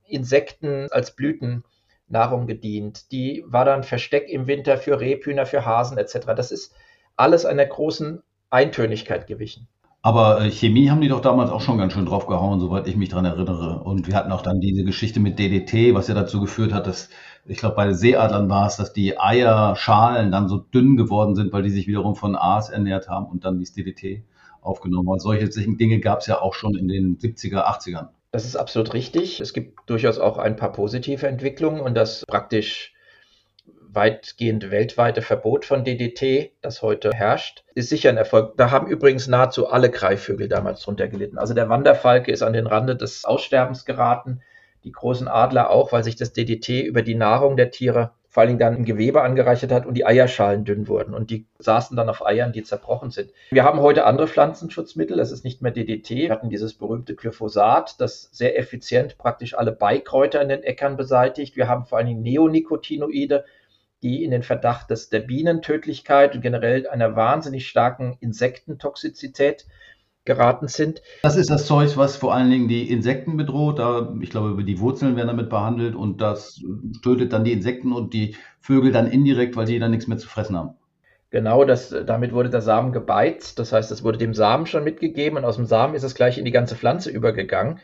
Insekten 0.06 0.88
als 0.91 1.15
Blütennahrung 1.15 2.47
gedient. 2.47 3.12
Die 3.12 3.44
war 3.47 3.65
dann 3.65 3.83
Versteck 3.83 4.29
im 4.29 4.47
Winter 4.47 4.77
für 4.77 5.00
Rebhühner, 5.00 5.45
für 5.45 5.65
Hasen 5.65 5.97
etc. 5.97 6.19
Das 6.35 6.51
ist 6.51 6.74
alles 7.15 7.45
einer 7.45 7.65
großen 7.65 8.21
Eintönigkeit 8.49 9.27
gewichen. 9.27 9.67
Aber 10.01 10.41
äh, 10.41 10.51
Chemie 10.51 10.89
haben 10.89 11.01
die 11.01 11.09
doch 11.09 11.21
damals 11.21 11.49
auch 11.49 11.61
schon 11.61 11.77
ganz 11.77 11.94
schön 11.94 12.05
draufgehauen, 12.05 12.59
soweit 12.59 12.88
ich 12.88 12.95
mich 12.95 13.09
daran 13.09 13.25
erinnere. 13.25 13.83
Und 13.83 14.07
wir 14.07 14.15
hatten 14.15 14.31
auch 14.31 14.41
dann 14.41 14.61
diese 14.61 14.83
Geschichte 14.83 15.19
mit 15.19 15.38
DDT, 15.38 15.94
was 15.94 16.07
ja 16.07 16.13
dazu 16.13 16.39
geführt 16.39 16.71
hat, 16.71 16.88
dass, 16.88 17.09
ich 17.45 17.57
glaube, 17.57 17.75
bei 17.75 17.85
den 17.85 17.95
Seeadlern 17.95 18.49
war 18.49 18.67
es, 18.67 18.77
dass 18.77 18.94
die 18.94 19.19
Eierschalen 19.19 20.31
dann 20.31 20.47
so 20.47 20.57
dünn 20.59 20.95
geworden 20.95 21.35
sind, 21.35 21.51
weil 21.51 21.63
die 21.63 21.71
sich 21.71 21.88
wiederum 21.88 22.15
von 22.15 22.35
Aas 22.35 22.69
ernährt 22.69 23.09
haben 23.09 23.25
und 23.25 23.44
dann 23.44 23.59
dieses 23.59 23.73
DDT 23.73 24.23
aufgenommen 24.61 25.09
haben. 25.09 25.19
Solche 25.19 25.50
Dinge 25.50 26.00
gab 26.00 26.19
es 26.19 26.27
ja 26.27 26.41
auch 26.41 26.53
schon 26.53 26.75
in 26.75 26.88
den 26.88 27.17
70er, 27.17 27.65
80ern. 27.65 28.07
Das 28.31 28.45
ist 28.45 28.55
absolut 28.55 28.93
richtig. 28.93 29.39
Es 29.39 29.51
gibt 29.51 29.89
durchaus 29.89 30.19
auch 30.19 30.38
ein 30.38 30.55
paar 30.55 30.71
positive 30.71 31.27
Entwicklungen 31.27 31.81
und 31.81 31.95
das 31.95 32.23
praktisch 32.27 32.93
weitgehend 33.92 34.72
weltweite 34.72 35.22
Verbot 35.22 35.66
von 35.66 35.84
DDT, 35.84 36.51
das 36.62 36.81
heute 36.81 37.12
herrscht, 37.13 37.63
ist 37.75 37.89
sicher 37.89 38.10
ein 38.10 38.18
Erfolg. 38.18 38.56
Da 38.57 38.72
haben 38.72 38.88
übrigens 38.88 39.28
nahezu 39.28 39.68
alle 39.68 39.89
Greifvögel 39.89 40.48
damals 40.48 40.81
drunter 40.81 41.07
gelitten. 41.07 41.38
Also 41.38 41.54
der 41.54 41.69
Wanderfalke 41.69 42.31
ist 42.31 42.44
an 42.44 42.54
den 42.54 42.68
Rande 42.68 42.95
des 42.95 43.25
Aussterbens 43.25 43.86
geraten, 43.86 44.41
die 44.84 44.91
großen 44.91 45.27
Adler 45.27 45.70
auch, 45.70 45.91
weil 45.91 46.03
sich 46.03 46.15
das 46.15 46.34
DDT 46.34 46.82
über 46.82 47.01
die 47.01 47.15
Nahrung 47.15 47.58
der 47.58 47.72
Tiere 47.72 48.12
vor 48.38 48.41
allen 48.41 48.50
Dingen 48.50 48.60
dann 48.60 48.75
im 48.75 48.86
Gewebe 48.86 49.24
angereichert 49.24 49.72
hat 49.72 49.88
und 49.88 49.96
die 49.96 50.06
Eierschalen 50.06 50.63
dünn 50.63 50.88
wurden 50.88 51.15
und 51.15 51.32
die 51.32 51.48
saßen 51.58 51.98
dann 51.98 52.08
auf 52.08 52.24
Eiern, 52.24 52.51
die 52.51 52.62
zerbrochen 52.62 53.10
sind. 53.10 53.32
Wir 53.50 53.63
haben 53.63 53.79
heute 53.79 54.06
andere 54.06 54.27
Pflanzenschutzmittel, 54.27 55.17
das 55.17 55.32
ist 55.32 55.44
nicht 55.44 55.63
mehr 55.63 55.72
DDT. 55.72 56.10
Wir 56.12 56.29
hatten 56.29 56.51
dieses 56.51 56.75
berühmte 56.75 57.15
Glyphosat, 57.15 58.00
das 58.00 58.29
sehr 58.32 58.60
effizient 58.60 59.17
praktisch 59.17 59.58
alle 59.58 59.72
Beikräuter 59.72 60.39
in 60.39 60.50
den 60.50 60.62
Äckern 60.62 60.98
beseitigt. 60.98 61.56
Wir 61.56 61.67
haben 61.67 61.86
vor 61.86 61.98
allen 61.98 62.06
Dingen 62.06 62.22
Neonicotinoide, 62.22 63.44
die 64.04 64.24
in 64.24 64.32
den 64.32 64.44
Verdacht 64.44 64.89
des, 64.89 65.10
der 65.10 65.22
Bienentödlichkeit 65.22 66.36
und 66.36 66.42
generell 66.42 66.88
einer 66.88 67.16
wahnsinnig 67.16 67.68
starken 67.68 68.18
Insektentoxizität 68.20 69.66
geraten 70.25 70.68
sind. 70.68 71.01
Das 71.24 71.38
ist 71.38 71.50
das 71.50 71.66
Zeug, 71.66 71.98
was 71.98 72.18
vor 72.18 72.36
allen 72.36 72.51
Dingen 72.51 72.68
die 72.68 72.92
Insekten 72.92 73.38
bedroht. 73.38 73.80
Da, 73.80 74.13
ich 74.22 74.30
glaube, 74.30 74.63
die 74.63 74.80
Wurzeln 74.80 75.16
werden 75.16 75.30
damit 75.30 75.50
behandelt 75.50 75.96
und 75.96 76.22
das 76.22 76.62
tötet 77.01 77.34
dann 77.34 77.44
die 77.44 77.54
Insekten 77.54 77.94
und 77.94 78.13
die 78.13 78.36
Vögel 78.60 78.92
dann 78.92 79.10
indirekt, 79.10 79.56
weil 79.56 79.66
die 79.66 79.80
dann 79.80 79.92
nichts 79.92 80.08
mehr 80.08 80.18
zu 80.18 80.27
fressen 80.27 80.56
haben. 80.58 80.75
Genau, 81.30 81.66
das, 81.66 81.94
damit 82.06 82.34
wurde 82.34 82.50
der 82.50 82.62
Samen 82.62 82.92
gebeizt. 82.92 83.58
Das 83.60 83.74
heißt, 83.74 83.92
es 83.92 84.04
wurde 84.04 84.18
dem 84.18 84.34
Samen 84.34 84.66
schon 84.66 84.84
mitgegeben 84.84 85.38
und 85.38 85.46
aus 85.46 85.56
dem 85.56 85.66
Samen 85.66 85.96
ist 85.96 86.04
es 86.04 86.16
gleich 86.16 86.38
in 86.38 86.46
die 86.46 86.51
ganze 86.51 86.75
Pflanze 86.75 87.10
übergegangen 87.10 87.80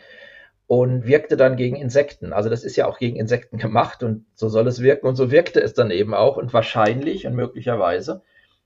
und 0.68 1.06
wirkte 1.06 1.38
dann 1.38 1.56
gegen 1.56 1.76
Insekten. 1.76 2.34
Also 2.34 2.50
das 2.50 2.64
ist 2.64 2.76
ja 2.76 2.88
auch 2.88 2.98
gegen 2.98 3.18
Insekten 3.18 3.58
gemacht 3.58 4.04
und 4.04 4.26
so 4.34 4.50
soll 4.50 4.68
es 4.68 4.82
wirken 4.82 5.08
und 5.08 5.16
so 5.16 5.32
wirkte 5.32 5.62
es 5.62 5.74
dann 5.74 5.92
eben 5.92 6.14
auch 6.14 6.38
und 6.38 6.54
wahrscheinlich 6.54 7.28
und 7.28 7.36
möglicherweise 7.36 8.22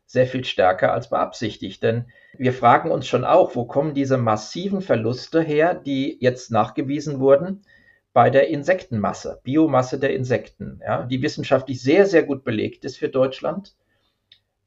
sehr 0.06 0.28
viel 0.28 0.46
stärker 0.46 0.94
als 0.94 1.10
beabsichtigt. 1.10 1.84
Denn 1.84 2.06
wir 2.38 2.54
fragen 2.54 2.92
uns 2.92 3.08
schon 3.08 3.26
auch, 3.26 3.56
wo 3.56 3.66
kommen 3.66 3.94
diese 3.94 4.18
massiven 4.18 4.82
Verluste 4.82 5.42
her, 5.42 5.74
die 5.74 6.18
jetzt 6.22 6.52
nachgewiesen 6.52 7.20
wurden 7.20 7.64
bei 8.14 8.30
der 8.30 8.48
Insektenmasse, 8.48 9.42
Biomasse 9.44 10.00
der 10.00 10.14
Insekten, 10.16 10.80
ja, 10.84 11.04
die 11.04 11.22
wissenschaftlich 11.22 11.82
sehr, 11.82 12.06
sehr 12.06 12.24
gut 12.24 12.44
belegt 12.44 12.86
ist 12.86 12.98
für 12.98 13.10
Deutschland. 13.10 13.76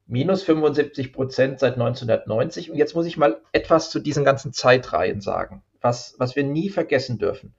Minus 0.07 0.43
75 0.43 1.13
Prozent 1.13 1.61
seit 1.61 1.75
1990. 1.75 2.71
Und 2.71 2.77
jetzt 2.77 2.95
muss 2.95 3.07
ich 3.07 3.17
mal 3.17 3.41
etwas 3.53 3.91
zu 3.91 4.01
diesen 4.01 4.25
ganzen 4.25 4.53
Zeitreihen 4.53 5.21
sagen 5.21 5.63
was, 5.81 6.15
was 6.19 6.37
wir 6.37 6.45
nie 6.45 6.71
vergessen 6.71 7.19
dürfen. 7.19 7.55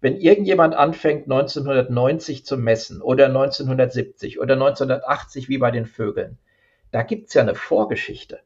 Wenn 0.00 0.16
irgendjemand 0.16 0.74
anfängt, 0.74 1.24
1990 1.24 2.44
zu 2.44 2.56
messen 2.58 3.00
oder 3.00 3.26
1970 3.26 4.38
oder 4.38 4.54
1980 4.54 5.48
wie 5.48 5.58
bei 5.58 5.70
den 5.70 5.86
Vögeln, 5.86 6.38
Da 6.92 7.02
gibt 7.02 7.28
es 7.28 7.34
ja 7.34 7.42
eine 7.42 7.54
Vorgeschichte. 7.54 8.40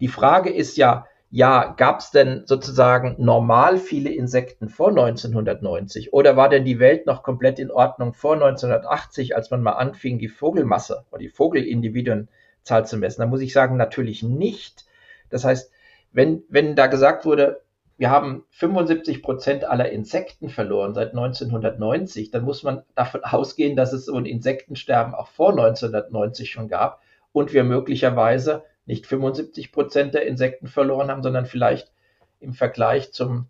Die 0.00 0.08
Frage 0.08 0.50
ist 0.50 0.76
ja, 0.76 1.06
ja, 1.30 1.74
gab 1.76 2.00
es 2.00 2.10
denn 2.10 2.42
sozusagen 2.46 3.14
normal 3.18 3.78
viele 3.78 4.10
Insekten 4.10 4.68
vor 4.68 4.88
1990 4.88 6.12
oder 6.12 6.36
war 6.36 6.48
denn 6.48 6.64
die 6.64 6.80
Welt 6.80 7.06
noch 7.06 7.22
komplett 7.22 7.58
in 7.60 7.70
Ordnung 7.70 8.14
vor 8.14 8.34
1980, 8.34 9.36
als 9.36 9.50
man 9.50 9.62
mal 9.62 9.72
anfing, 9.72 10.18
die 10.18 10.28
Vogelmasse 10.28 11.04
oder 11.10 11.20
die 11.20 11.28
Vogelindividuenzahl 11.28 12.86
zu 12.86 12.96
messen? 12.96 13.20
Da 13.20 13.26
muss 13.26 13.40
ich 13.40 13.52
sagen, 13.52 13.76
natürlich 13.76 14.22
nicht. 14.22 14.86
Das 15.28 15.44
heißt, 15.44 15.70
wenn, 16.12 16.42
wenn 16.48 16.74
da 16.74 16.88
gesagt 16.88 17.24
wurde, 17.24 17.60
wir 18.00 18.10
haben 18.10 18.46
75 18.52 19.22
Prozent 19.22 19.64
aller 19.64 19.90
Insekten 19.90 20.48
verloren 20.48 20.94
seit 20.94 21.10
1990, 21.10 22.30
dann 22.30 22.44
muss 22.44 22.62
man 22.62 22.82
davon 22.94 23.22
ausgehen, 23.24 23.76
dass 23.76 23.92
es 23.92 24.06
so 24.06 24.16
ein 24.16 24.24
Insektensterben 24.24 25.14
auch 25.14 25.28
vor 25.28 25.50
1990 25.50 26.50
schon 26.50 26.68
gab 26.68 27.02
und 27.32 27.52
wir 27.52 27.62
möglicherweise 27.62 28.64
nicht 28.86 29.06
75 29.06 29.70
Prozent 29.70 30.14
der 30.14 30.26
Insekten 30.26 30.66
verloren 30.66 31.10
haben, 31.10 31.22
sondern 31.22 31.44
vielleicht 31.44 31.92
im 32.40 32.54
Vergleich 32.54 33.12
zum 33.12 33.48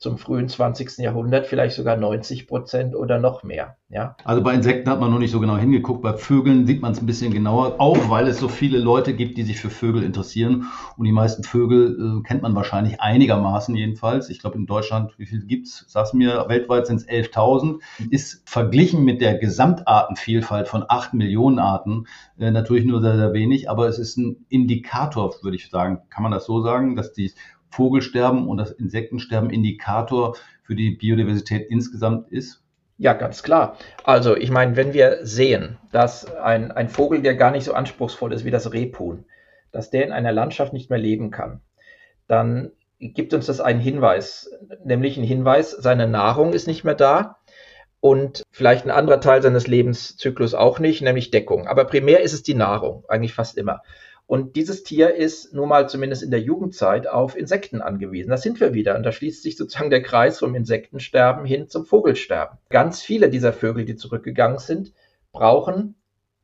zum 0.00 0.16
frühen 0.16 0.48
20. 0.48 0.96
Jahrhundert 0.96 1.46
vielleicht 1.46 1.76
sogar 1.76 1.94
90 1.94 2.46
Prozent 2.46 2.96
oder 2.96 3.18
noch 3.18 3.42
mehr. 3.42 3.76
Ja. 3.90 4.16
Also 4.24 4.42
bei 4.42 4.54
Insekten 4.54 4.88
hat 4.88 4.98
man 4.98 5.10
noch 5.10 5.18
nicht 5.18 5.30
so 5.30 5.40
genau 5.40 5.58
hingeguckt. 5.58 6.00
Bei 6.00 6.14
Vögeln 6.14 6.66
sieht 6.66 6.80
man 6.80 6.92
es 6.92 7.02
ein 7.02 7.06
bisschen 7.06 7.34
genauer, 7.34 7.78
auch 7.78 8.08
weil 8.08 8.26
es 8.26 8.38
so 8.38 8.48
viele 8.48 8.78
Leute 8.78 9.12
gibt, 9.12 9.36
die 9.36 9.42
sich 9.42 9.60
für 9.60 9.68
Vögel 9.68 10.02
interessieren. 10.02 10.68
Und 10.96 11.04
die 11.04 11.12
meisten 11.12 11.44
Vögel 11.44 12.20
äh, 12.20 12.22
kennt 12.22 12.40
man 12.40 12.54
wahrscheinlich 12.54 13.02
einigermaßen 13.02 13.74
jedenfalls. 13.74 14.30
Ich 14.30 14.38
glaube 14.38 14.56
in 14.56 14.64
Deutschland, 14.64 15.18
wie 15.18 15.26
viel 15.26 15.44
gibt's? 15.44 15.84
Sag's 15.86 16.14
mir, 16.14 16.46
weltweit 16.48 16.86
sind 16.86 16.96
es 16.96 17.06
11.000. 17.06 17.80
Ist 18.10 18.48
verglichen 18.48 19.04
mit 19.04 19.20
der 19.20 19.36
Gesamtartenvielfalt 19.36 20.66
von 20.66 20.82
8 20.88 21.12
Millionen 21.12 21.58
Arten 21.58 22.06
äh, 22.38 22.50
natürlich 22.50 22.86
nur 22.86 23.02
sehr, 23.02 23.18
sehr 23.18 23.34
wenig. 23.34 23.68
Aber 23.68 23.86
es 23.86 23.98
ist 23.98 24.16
ein 24.16 24.46
Indikator, 24.48 25.34
würde 25.42 25.58
ich 25.58 25.68
sagen. 25.68 26.00
Kann 26.08 26.22
man 26.22 26.32
das 26.32 26.46
so 26.46 26.62
sagen, 26.62 26.96
dass 26.96 27.12
die 27.12 27.32
Vogelsterben 27.70 28.46
und 28.46 28.58
das 28.58 28.70
Insektensterben 28.72 29.50
Indikator 29.50 30.36
für 30.62 30.74
die 30.74 30.90
Biodiversität 30.90 31.70
insgesamt 31.70 32.30
ist? 32.30 32.62
Ja, 32.98 33.14
ganz 33.14 33.42
klar. 33.42 33.78
Also 34.04 34.36
ich 34.36 34.50
meine, 34.50 34.76
wenn 34.76 34.92
wir 34.92 35.20
sehen, 35.22 35.78
dass 35.90 36.30
ein, 36.36 36.70
ein 36.70 36.88
Vogel, 36.90 37.22
der 37.22 37.34
gar 37.34 37.50
nicht 37.50 37.64
so 37.64 37.72
anspruchsvoll 37.72 38.32
ist 38.32 38.44
wie 38.44 38.50
das 38.50 38.72
Rebhuhn, 38.72 39.24
dass 39.72 39.90
der 39.90 40.04
in 40.04 40.12
einer 40.12 40.32
Landschaft 40.32 40.72
nicht 40.72 40.90
mehr 40.90 40.98
leben 40.98 41.30
kann, 41.30 41.62
dann 42.26 42.72
gibt 42.98 43.32
uns 43.32 43.46
das 43.46 43.60
einen 43.60 43.80
Hinweis, 43.80 44.50
nämlich 44.84 45.16
einen 45.16 45.26
Hinweis, 45.26 45.70
seine 45.70 46.06
Nahrung 46.06 46.52
ist 46.52 46.66
nicht 46.66 46.84
mehr 46.84 46.94
da 46.94 47.38
und 48.00 48.42
vielleicht 48.50 48.84
ein 48.84 48.90
anderer 48.90 49.20
Teil 49.20 49.42
seines 49.42 49.66
Lebenszyklus 49.66 50.54
auch 50.54 50.78
nicht, 50.78 51.00
nämlich 51.00 51.30
Deckung. 51.30 51.66
Aber 51.66 51.86
primär 51.86 52.20
ist 52.20 52.32
es 52.34 52.42
die 52.42 52.54
Nahrung, 52.54 53.04
eigentlich 53.08 53.32
fast 53.32 53.56
immer. 53.56 53.82
Und 54.30 54.54
dieses 54.54 54.84
Tier 54.84 55.16
ist 55.16 55.54
nun 55.54 55.68
mal 55.68 55.88
zumindest 55.88 56.22
in 56.22 56.30
der 56.30 56.40
Jugendzeit 56.40 57.08
auf 57.08 57.36
Insekten 57.36 57.80
angewiesen. 57.80 58.30
Da 58.30 58.36
sind 58.36 58.60
wir 58.60 58.74
wieder. 58.74 58.94
Und 58.94 59.02
da 59.02 59.10
schließt 59.10 59.42
sich 59.42 59.56
sozusagen 59.56 59.90
der 59.90 60.04
Kreis 60.04 60.38
vom 60.38 60.54
Insektensterben 60.54 61.44
hin 61.44 61.66
zum 61.66 61.84
Vogelsterben. 61.84 62.56
Ganz 62.68 63.02
viele 63.02 63.28
dieser 63.28 63.52
Vögel, 63.52 63.84
die 63.84 63.96
zurückgegangen 63.96 64.60
sind, 64.60 64.92
brauchen 65.32 65.96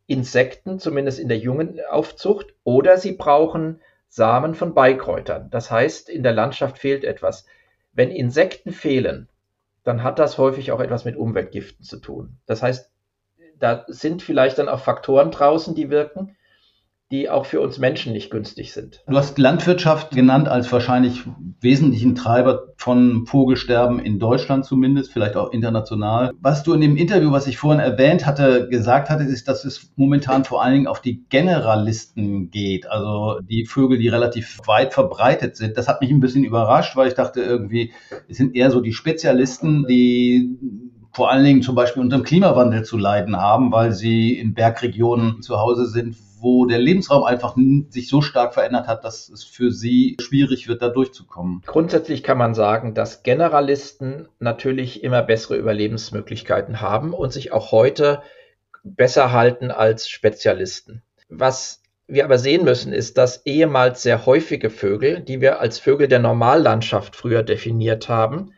Insekten, 0.09 0.81
zumindest 0.81 1.21
in 1.21 1.29
der 1.29 1.39
jungen 1.39 1.79
Aufzucht, 1.89 2.57
oder 2.65 2.99
sie 2.99 3.13
brauchen 3.13 3.81
Samen 4.09 4.57
von 4.57 4.75
Beikräutern. 4.75 5.49
Das 5.53 5.71
heißt, 5.71 6.09
in 6.09 6.25
der 6.25 6.33
Landschaft 6.33 6.79
fehlt 6.79 7.05
etwas. 7.05 7.47
Wenn 7.93 8.11
Insekten 8.11 8.73
fehlen, 8.73 9.29
dann 9.85 10.03
hat 10.03 10.19
das 10.19 10.39
häufig 10.39 10.73
auch 10.73 10.81
etwas 10.81 11.05
mit 11.05 11.15
Umweltgiften 11.15 11.85
zu 11.85 11.99
tun. 11.99 12.39
Das 12.47 12.65
heißt, 12.65 12.91
da 13.61 13.85
sind 13.87 14.23
vielleicht 14.23 14.59
dann 14.59 14.69
auch 14.69 14.81
Faktoren 14.81 15.31
draußen, 15.31 15.77
die 15.77 15.89
wirken 15.89 16.37
die 17.13 17.31
auch 17.31 17.47
für 17.47 17.61
uns 17.61 17.79
Menschen 17.79 18.13
nicht 18.13 18.31
günstig 18.31 18.73
sind. 18.73 19.05
Du 19.07 19.17
hast 19.17 19.39
Landwirtschaft 19.39 20.11
genannt 20.11 20.49
als 20.49 20.73
wahrscheinlich 20.73 21.23
wesentlichen 21.61 22.17
Treiber 22.17 22.73
von 22.79 23.27
Vogelsterben 23.27 24.01
in 24.01 24.19
Deutschland 24.19 24.65
zumindest, 24.65 25.13
vielleicht 25.13 25.37
auch 25.37 25.53
international. 25.53 26.33
Was 26.41 26.65
du 26.65 26.75
in 26.75 26.81
dem 26.81 26.97
Interview, 26.97 27.31
was 27.31 27.47
ich 27.47 27.59
vorhin 27.59 27.81
erwähnt 27.81 28.27
hatte, 28.27 28.69
gesagt 28.69 29.09
hattest, 29.09 29.31
ist, 29.31 29.47
dass 29.47 29.65
es 29.65 29.93
momentan 29.95 30.45
vor 30.45 30.65
allen 30.65 30.75
Dingen 30.75 30.87
auf 30.89 31.01
die 31.01 31.25
Generalisten 31.29 32.51
geht, 32.51 32.91
also 32.91 33.39
die 33.41 33.67
Vögel, 33.67 33.99
die 33.99 34.09
relativ 34.09 34.59
weit 34.67 34.93
verbreitet 34.93 35.57
sind. 35.57 35.77
Das 35.77 35.87
hat 35.87 36.01
mich 36.01 36.11
ein 36.11 36.21
bisschen 36.21 36.45
überrascht, 36.45 36.97
weil 36.97 37.07
ich 37.07 37.15
dachte 37.15 37.41
irgendwie, 37.41 37.93
es 38.29 38.37
sind 38.37 38.57
eher 38.57 38.73
so 38.73 38.81
die 38.81 38.93
Spezialisten, 38.93 39.87
die 39.87 40.59
vor 41.17 41.31
allen 41.31 41.45
Dingen 41.45 41.63
zum 41.63 41.75
Beispiel 41.75 42.03
unter 42.03 42.19
dem 42.19 42.25
Klimawandel 42.25 42.85
zu 42.85 42.99
leiden 42.99 43.39
haben, 43.39 43.73
weil 43.73 43.93
sie 43.93 44.39
in 44.39 44.53
Bergregionen 44.53 45.41
zu 45.41 45.59
Hause 45.59 45.87
sind, 45.87 46.15
wo 46.41 46.67
der 46.67 46.79
Lebensraum 46.79 47.25
einfach 47.25 47.57
sich 47.89 48.11
so 48.11 48.21
stark 48.21 48.53
verändert 48.53 48.87
hat, 48.87 49.03
dass 49.03 49.31
es 49.31 49.43
für 49.43 49.71
sie 49.71 50.19
schwierig 50.21 50.69
wird, 50.69 50.83
da 50.83 50.91
durchzukommen. 50.91 51.63
Grundsätzlich 51.65 52.23
kann 52.23 52.37
man 52.37 52.53
sagen, 52.53 52.93
dass 52.93 53.23
Generalisten 53.23 54.29
natürlich 54.41 55.03
immer 55.03 55.23
bessere 55.23 55.57
Überlebensmöglichkeiten 55.57 56.83
haben 56.83 57.15
und 57.15 57.33
sich 57.33 57.51
auch 57.51 57.73
heute 57.73 58.21
besser 58.85 59.33
halten 59.33 59.71
als 59.71 60.11
Spezialisten. 60.11 61.01
Was 61.31 61.81
wir 62.07 62.27
aber 62.27 62.37
sehen 62.37 62.63
müssen, 62.63 62.93
ist, 62.93 63.17
dass 63.17 63.47
ehemals 63.47 64.03
sehr 64.03 64.27
häufige 64.27 64.69
Vögel, 64.69 65.21
die 65.21 65.41
wir 65.41 65.61
als 65.61 65.79
Vögel 65.79 66.09
der 66.09 66.19
Normallandschaft 66.19 67.17
früher 67.17 67.43
definiert 67.43 68.11
haben, 68.11 68.53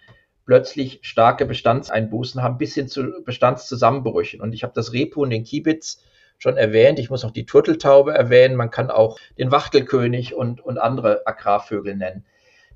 plötzlich 0.48 1.00
starke 1.02 1.44
Bestandseinbußen 1.44 2.42
haben, 2.42 2.56
bis 2.56 2.72
hin 2.72 2.88
zu 2.88 3.22
Bestandszusammenbrüchen. 3.22 4.40
Und 4.40 4.54
ich 4.54 4.62
habe 4.62 4.72
das 4.74 4.94
Rebhuhn, 4.94 5.28
den 5.28 5.44
Kiebitz, 5.44 6.02
schon 6.38 6.56
erwähnt. 6.56 6.98
Ich 6.98 7.10
muss 7.10 7.22
auch 7.26 7.32
die 7.32 7.44
Turteltaube 7.44 8.14
erwähnen. 8.14 8.56
Man 8.56 8.70
kann 8.70 8.90
auch 8.90 9.18
den 9.36 9.52
Wachtelkönig 9.52 10.34
und, 10.34 10.62
und 10.62 10.78
andere 10.78 11.26
Agrarvögel 11.26 11.96
nennen. 11.96 12.24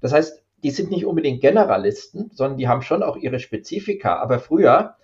Das 0.03 0.13
heißt, 0.13 0.43
die 0.63 0.71
sind 0.71 0.91
nicht 0.91 1.07
unbedingt 1.07 1.41
Generalisten, 1.41 2.31
sondern 2.35 2.59
die 2.59 2.69
haben 2.69 2.83
schon 2.83 3.03
auch 3.03 3.17
ihre 3.17 3.41
Spezifika. 3.41 4.17
Aber 4.17 4.39
früher 4.39 4.97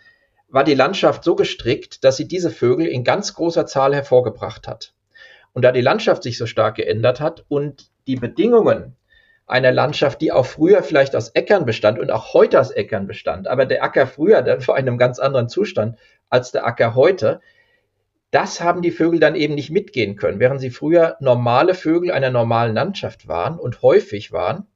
war 0.50 0.64
die 0.64 0.74
Landschaft 0.74 1.24
so 1.24 1.36
gestrickt, 1.36 2.04
dass 2.04 2.18
sie 2.18 2.28
diese 2.28 2.50
Vögel 2.50 2.86
in 2.86 3.02
ganz 3.02 3.32
großer 3.32 3.64
Zahl 3.64 3.94
hervorgebracht 3.94 4.68
hat. 4.68 4.92
Und 5.54 5.62
da 5.62 5.72
die 5.72 5.80
Landschaft 5.80 6.22
sich 6.22 6.36
so 6.36 6.44
stark 6.44 6.74
geändert 6.74 7.18
hat 7.22 7.46
und 7.48 7.90
die 8.06 8.16
Bedingungen 8.16 8.97
einer 9.48 9.72
Landschaft, 9.72 10.20
die 10.20 10.30
auch 10.30 10.46
früher 10.46 10.82
vielleicht 10.82 11.16
aus 11.16 11.30
Äckern 11.30 11.64
bestand 11.64 11.98
und 11.98 12.10
auch 12.10 12.34
heute 12.34 12.60
aus 12.60 12.70
Äckern 12.70 13.06
bestand, 13.06 13.48
aber 13.48 13.66
der 13.66 13.82
Acker 13.82 14.06
früher, 14.06 14.44
war 14.44 14.78
in 14.78 14.86
einem 14.86 14.98
ganz 14.98 15.18
anderen 15.18 15.48
Zustand 15.48 15.98
als 16.28 16.52
der 16.52 16.66
Acker 16.66 16.94
heute, 16.94 17.40
das 18.30 18.60
haben 18.60 18.82
die 18.82 18.90
Vögel 18.90 19.20
dann 19.20 19.34
eben 19.34 19.54
nicht 19.54 19.70
mitgehen 19.70 20.16
können. 20.16 20.38
Während 20.38 20.60
sie 20.60 20.70
früher 20.70 21.16
normale 21.20 21.74
Vögel 21.74 22.10
einer 22.12 22.30
normalen 22.30 22.74
Landschaft 22.74 23.26
waren 23.26 23.58
und 23.58 23.80
häufig 23.80 24.32
waren, 24.32 24.66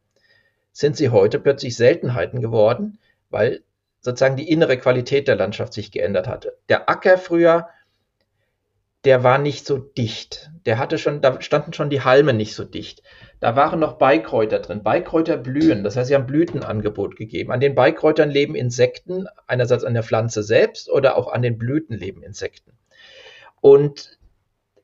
sind 0.73 0.97
sie 0.97 1.11
heute 1.11 1.39
plötzlich 1.39 1.77
Seltenheiten 1.77 2.41
geworden, 2.41 2.99
weil 3.29 3.63
sozusagen 4.01 4.37
die 4.37 4.51
innere 4.51 4.79
Qualität 4.79 5.29
der 5.29 5.37
Landschaft 5.37 5.75
sich 5.75 5.93
geändert 5.93 6.29
hatte. 6.29 6.57
Der 6.71 6.89
Acker 6.89 7.19
früher, 7.19 7.69
der 9.05 9.25
war 9.25 9.39
nicht 9.39 9.67
so 9.67 9.79
dicht. 9.79 10.51
Der 10.65 10.79
hatte 10.79 10.97
schon, 10.97 11.21
da 11.21 11.41
standen 11.41 11.73
schon 11.73 11.91
die 11.91 12.03
Halme 12.03 12.33
nicht 12.33 12.55
so 12.55 12.65
dicht. 12.65 13.03
Da 13.41 13.57
waren 13.57 13.81
noch 13.81 13.95
Beikräuter 13.95 14.61
drin. 14.61 14.85
Beikräuter 14.85 15.37
blühen, 15.37 15.83
das 15.83 15.97
heißt, 15.97 16.09
sie 16.09 16.15
haben 16.15 16.27
Blütenangebot 16.27 17.17
gegeben. 17.17 17.51
An 17.51 17.59
den 17.59 17.75
Beikräutern 17.75 18.31
leben 18.31 18.55
Insekten, 18.55 19.27
einerseits 19.49 19.83
an 19.83 19.95
der 19.95 20.05
Pflanze 20.05 20.45
selbst 20.45 20.89
oder 20.89 21.17
auch 21.17 21.33
an 21.33 21.43
den 21.43 21.59
Blüten 21.59 21.97
leben 21.97 22.23
Insekten. 22.23 22.79
Und 23.61 24.19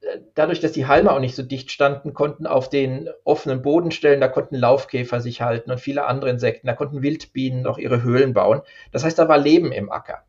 äh, 0.00 0.18
dadurch, 0.34 0.58
dass 0.58 0.72
die 0.72 0.86
Halme 0.86 1.12
auch 1.12 1.20
nicht 1.20 1.36
so 1.36 1.44
dicht 1.44 1.70
standen, 1.70 2.12
konnten 2.12 2.48
auf 2.48 2.68
den 2.68 3.08
offenen 3.22 3.62
Bodenstellen, 3.62 4.20
da 4.20 4.26
konnten 4.26 4.56
Laufkäfer 4.56 5.20
sich 5.20 5.42
halten 5.42 5.70
und 5.70 5.78
viele 5.78 6.06
andere 6.06 6.30
Insekten, 6.30 6.66
da 6.66 6.72
konnten 6.72 7.02
Wildbienen 7.02 7.62
noch 7.62 7.78
ihre 7.78 8.02
Höhlen 8.02 8.34
bauen. 8.34 8.62
Das 8.90 9.04
heißt, 9.04 9.18
da 9.20 9.28
war 9.28 9.38
Leben 9.38 9.70
im 9.70 9.92
Acker. 9.92 10.24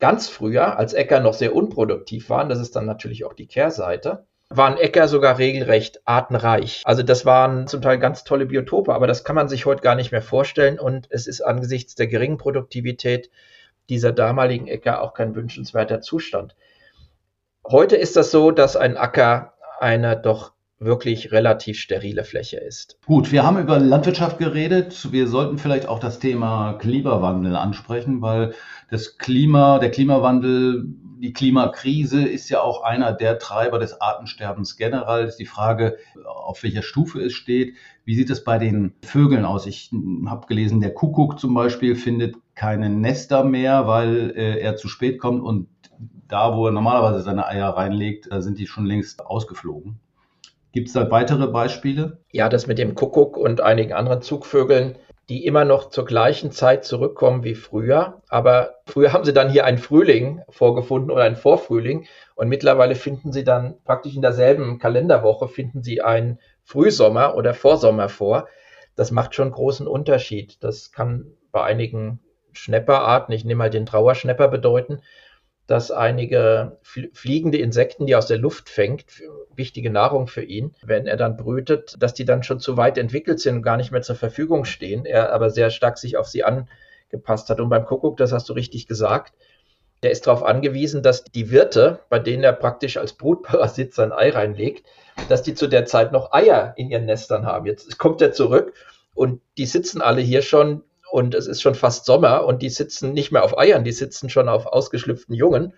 Ganz 0.00 0.28
früher, 0.28 0.76
als 0.76 0.92
Äcker 0.92 1.20
noch 1.20 1.34
sehr 1.34 1.54
unproduktiv 1.54 2.28
waren, 2.30 2.48
das 2.48 2.58
ist 2.58 2.76
dann 2.76 2.86
natürlich 2.86 3.24
auch 3.24 3.32
die 3.32 3.46
Kehrseite, 3.46 4.26
waren 4.50 4.76
Äcker 4.76 5.08
sogar 5.08 5.38
regelrecht 5.38 6.00
artenreich. 6.04 6.82
Also 6.84 7.02
das 7.02 7.24
waren 7.24 7.66
zum 7.66 7.80
Teil 7.82 7.98
ganz 7.98 8.24
tolle 8.24 8.46
Biotope, 8.46 8.94
aber 8.94 9.06
das 9.06 9.24
kann 9.24 9.36
man 9.36 9.48
sich 9.48 9.66
heute 9.66 9.82
gar 9.82 9.94
nicht 9.94 10.12
mehr 10.12 10.22
vorstellen 10.22 10.78
und 10.78 11.06
es 11.10 11.26
ist 11.26 11.40
angesichts 11.40 11.94
der 11.94 12.06
geringen 12.06 12.38
Produktivität 12.38 13.30
dieser 13.88 14.12
damaligen 14.12 14.66
Äcker 14.66 15.02
auch 15.02 15.14
kein 15.14 15.34
wünschenswerter 15.34 16.00
Zustand. 16.00 16.54
Heute 17.66 17.96
ist 17.96 18.16
das 18.16 18.30
so, 18.30 18.50
dass 18.50 18.76
ein 18.76 18.96
Acker 18.96 19.54
eine 19.80 20.16
doch 20.16 20.53
wirklich 20.78 21.32
relativ 21.32 21.78
sterile 21.78 22.24
Fläche 22.24 22.58
ist. 22.58 22.98
Gut, 23.06 23.32
wir 23.32 23.44
haben 23.44 23.58
über 23.58 23.78
Landwirtschaft 23.78 24.38
geredet. 24.38 25.12
Wir 25.12 25.28
sollten 25.28 25.58
vielleicht 25.58 25.86
auch 25.86 25.98
das 25.98 26.18
Thema 26.18 26.74
Klimawandel 26.74 27.56
ansprechen, 27.56 28.22
weil 28.22 28.54
das 28.90 29.18
Klima, 29.18 29.78
der 29.78 29.90
Klimawandel, 29.90 30.84
die 31.20 31.32
Klimakrise 31.32 32.26
ist 32.26 32.50
ja 32.50 32.60
auch 32.60 32.82
einer 32.82 33.12
der 33.12 33.38
Treiber 33.38 33.78
des 33.78 34.00
Artensterbens 34.00 34.76
generell. 34.76 35.26
Ist 35.26 35.38
die 35.38 35.46
Frage, 35.46 35.96
auf 36.26 36.62
welcher 36.62 36.82
Stufe 36.82 37.20
es 37.22 37.32
steht. 37.32 37.76
Wie 38.04 38.14
sieht 38.14 38.30
es 38.30 38.44
bei 38.44 38.58
den 38.58 38.94
Vögeln 39.02 39.44
aus? 39.44 39.66
Ich 39.66 39.90
habe 40.26 40.46
gelesen, 40.46 40.80
der 40.80 40.92
Kuckuck 40.92 41.38
zum 41.38 41.54
Beispiel 41.54 41.96
findet 41.96 42.36
keine 42.54 42.90
Nester 42.90 43.44
mehr, 43.44 43.86
weil 43.86 44.32
äh, 44.36 44.60
er 44.60 44.76
zu 44.76 44.88
spät 44.88 45.18
kommt 45.18 45.42
und 45.42 45.68
da, 46.28 46.56
wo 46.56 46.66
er 46.66 46.72
normalerweise 46.72 47.22
seine 47.22 47.46
Eier 47.46 47.70
reinlegt, 47.70 48.28
da 48.30 48.42
sind 48.42 48.58
die 48.58 48.66
schon 48.66 48.86
längst 48.86 49.24
ausgeflogen. 49.24 50.00
Gibt 50.74 50.88
es 50.88 50.94
da 50.94 51.08
weitere 51.08 51.46
Beispiele? 51.46 52.18
Ja, 52.32 52.48
das 52.48 52.66
mit 52.66 52.78
dem 52.78 52.96
Kuckuck 52.96 53.36
und 53.36 53.60
einigen 53.60 53.92
anderen 53.92 54.22
Zugvögeln, 54.22 54.98
die 55.28 55.46
immer 55.46 55.64
noch 55.64 55.88
zur 55.88 56.04
gleichen 56.04 56.50
Zeit 56.50 56.84
zurückkommen 56.84 57.44
wie 57.44 57.54
früher. 57.54 58.20
Aber 58.28 58.74
früher 58.84 59.12
haben 59.12 59.24
sie 59.24 59.32
dann 59.32 59.48
hier 59.48 59.66
einen 59.66 59.78
Frühling 59.78 60.42
vorgefunden 60.48 61.12
oder 61.12 61.22
einen 61.22 61.36
Vorfrühling. 61.36 62.08
Und 62.34 62.48
mittlerweile 62.48 62.96
finden 62.96 63.30
sie 63.30 63.44
dann 63.44 63.76
praktisch 63.84 64.16
in 64.16 64.22
derselben 64.22 64.80
Kalenderwoche 64.80 65.46
finden 65.46 65.84
sie 65.84 66.02
einen 66.02 66.40
Frühsommer 66.64 67.36
oder 67.36 67.54
Vorsommer 67.54 68.08
vor. 68.08 68.48
Das 68.96 69.12
macht 69.12 69.36
schon 69.36 69.52
großen 69.52 69.86
Unterschied. 69.86 70.56
Das 70.64 70.90
kann 70.90 71.36
bei 71.52 71.62
einigen 71.62 72.18
Schnepperarten, 72.50 73.32
ich 73.32 73.44
nehme 73.44 73.58
mal 73.58 73.70
den 73.70 73.86
Trauerschnepper 73.86 74.48
bedeuten, 74.48 75.02
dass 75.66 75.90
einige 75.90 76.78
fliegende 76.82 77.58
Insekten, 77.58 78.06
die 78.06 78.16
aus 78.16 78.26
der 78.26 78.38
Luft 78.38 78.68
fängt, 78.68 79.04
wichtige 79.56 79.90
Nahrung 79.90 80.26
für 80.26 80.42
ihn, 80.42 80.74
wenn 80.82 81.06
er 81.06 81.16
dann 81.16 81.36
brütet, 81.36 81.96
dass 81.98 82.12
die 82.12 82.26
dann 82.26 82.42
schon 82.42 82.60
zu 82.60 82.76
weit 82.76 82.98
entwickelt 82.98 83.40
sind 83.40 83.56
und 83.56 83.62
gar 83.62 83.78
nicht 83.78 83.90
mehr 83.90 84.02
zur 84.02 84.16
Verfügung 84.16 84.66
stehen, 84.66 85.06
er 85.06 85.32
aber 85.32 85.50
sehr 85.50 85.70
stark 85.70 85.96
sich 85.96 86.16
auf 86.16 86.28
sie 86.28 86.44
angepasst 86.44 87.48
hat. 87.48 87.60
Und 87.60 87.70
beim 87.70 87.86
Kuckuck, 87.86 88.18
das 88.18 88.32
hast 88.32 88.48
du 88.48 88.52
richtig 88.52 88.86
gesagt, 88.86 89.32
der 90.02 90.10
ist 90.10 90.26
darauf 90.26 90.42
angewiesen, 90.42 91.02
dass 91.02 91.24
die 91.24 91.50
Wirte, 91.50 92.00
bei 92.10 92.18
denen 92.18 92.44
er 92.44 92.52
praktisch 92.52 92.98
als 92.98 93.14
Brutparasit 93.14 93.94
sein 93.94 94.12
Ei 94.12 94.28
reinlegt, 94.30 94.84
dass 95.30 95.42
die 95.42 95.54
zu 95.54 95.66
der 95.66 95.86
Zeit 95.86 96.12
noch 96.12 96.32
Eier 96.32 96.74
in 96.76 96.90
ihren 96.90 97.06
Nestern 97.06 97.46
haben. 97.46 97.64
Jetzt 97.64 97.98
kommt 97.98 98.20
er 98.20 98.32
zurück 98.32 98.74
und 99.14 99.40
die 99.56 99.64
sitzen 99.64 100.02
alle 100.02 100.20
hier 100.20 100.42
schon 100.42 100.82
und 101.14 101.32
es 101.36 101.46
ist 101.46 101.62
schon 101.62 101.76
fast 101.76 102.06
Sommer 102.06 102.44
und 102.44 102.60
die 102.60 102.68
sitzen 102.68 103.12
nicht 103.12 103.30
mehr 103.30 103.44
auf 103.44 103.56
Eiern, 103.56 103.84
die 103.84 103.92
sitzen 103.92 104.30
schon 104.30 104.48
auf 104.48 104.66
ausgeschlüpften 104.66 105.32
Jungen 105.32 105.72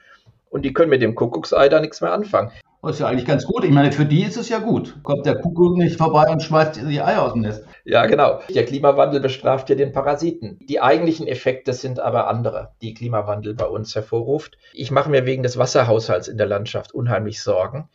und 0.48 0.62
die 0.64 0.72
können 0.72 0.88
mit 0.88 1.02
dem 1.02 1.14
Kuckucksei 1.14 1.68
da 1.68 1.78
nichts 1.78 2.00
mehr 2.00 2.14
anfangen. 2.14 2.52
Das 2.80 2.92
ist 2.92 3.00
ja 3.00 3.08
eigentlich 3.08 3.26
ganz 3.26 3.44
gut. 3.44 3.62
Ich 3.62 3.70
meine, 3.70 3.92
für 3.92 4.06
die 4.06 4.22
ist 4.22 4.38
es 4.38 4.48
ja 4.48 4.60
gut. 4.60 4.96
Kommt 5.02 5.26
der 5.26 5.34
Kuckuck 5.34 5.76
nicht 5.76 5.98
vorbei 5.98 6.30
und 6.30 6.42
schmeißt 6.42 6.76
die 6.88 7.02
Eier 7.02 7.20
aus 7.20 7.34
dem 7.34 7.42
Nest. 7.42 7.66
Ja, 7.84 8.06
genau. 8.06 8.40
Der 8.54 8.64
Klimawandel 8.64 9.20
bestraft 9.20 9.68
ja 9.68 9.76
den 9.76 9.92
Parasiten. 9.92 10.58
Die 10.62 10.80
eigentlichen 10.80 11.26
Effekte 11.26 11.74
sind 11.74 12.00
aber 12.00 12.28
andere, 12.28 12.70
die 12.80 12.94
Klimawandel 12.94 13.52
bei 13.52 13.66
uns 13.66 13.94
hervorruft. 13.94 14.56
Ich 14.72 14.90
mache 14.90 15.10
mir 15.10 15.26
wegen 15.26 15.42
des 15.42 15.58
Wasserhaushalts 15.58 16.28
in 16.28 16.38
der 16.38 16.46
Landschaft 16.46 16.94
unheimlich 16.94 17.42
Sorgen. 17.42 17.90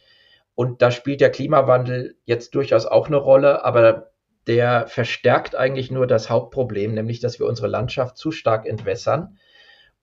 Und 0.53 0.83
da 0.83 0.91
spielt 0.91 1.21
der 1.21 1.31
Klimawandel 1.31 2.17
jetzt 2.25 2.53
durchaus 2.53 2.85
auch 2.85 3.07
eine 3.07 3.17
Rolle, 3.17 3.65
aber 3.65 4.10
der 4.47 4.87
verstärkt 4.87 5.55
eigentlich 5.55 5.91
nur 5.91 6.07
das 6.07 6.29
Hauptproblem, 6.29 6.93
nämlich 6.93 7.19
dass 7.19 7.39
wir 7.39 7.45
unsere 7.45 7.67
Landschaft 7.67 8.17
zu 8.17 8.31
stark 8.31 8.65
entwässern. 8.65 9.37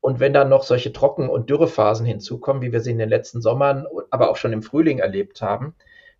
Und 0.01 0.21
wenn 0.21 0.33
dann 0.33 0.49
noch 0.49 0.63
solche 0.63 0.93
Trocken- 0.93 1.29
und 1.29 1.51
Dürrephasen 1.51 2.07
hinzukommen, 2.07 2.63
wie 2.63 2.73
wir 2.73 2.81
sie 2.81 2.93
in 2.93 2.99
den 2.99 3.09
letzten 3.09 3.41
Sommern, 3.41 3.87
aber 4.11 4.31
auch 4.31 4.37
schon 4.37 4.53
im 4.53 4.63
Frühling 4.63 5.01
erlebt 5.01 5.43
haben, 5.43 5.75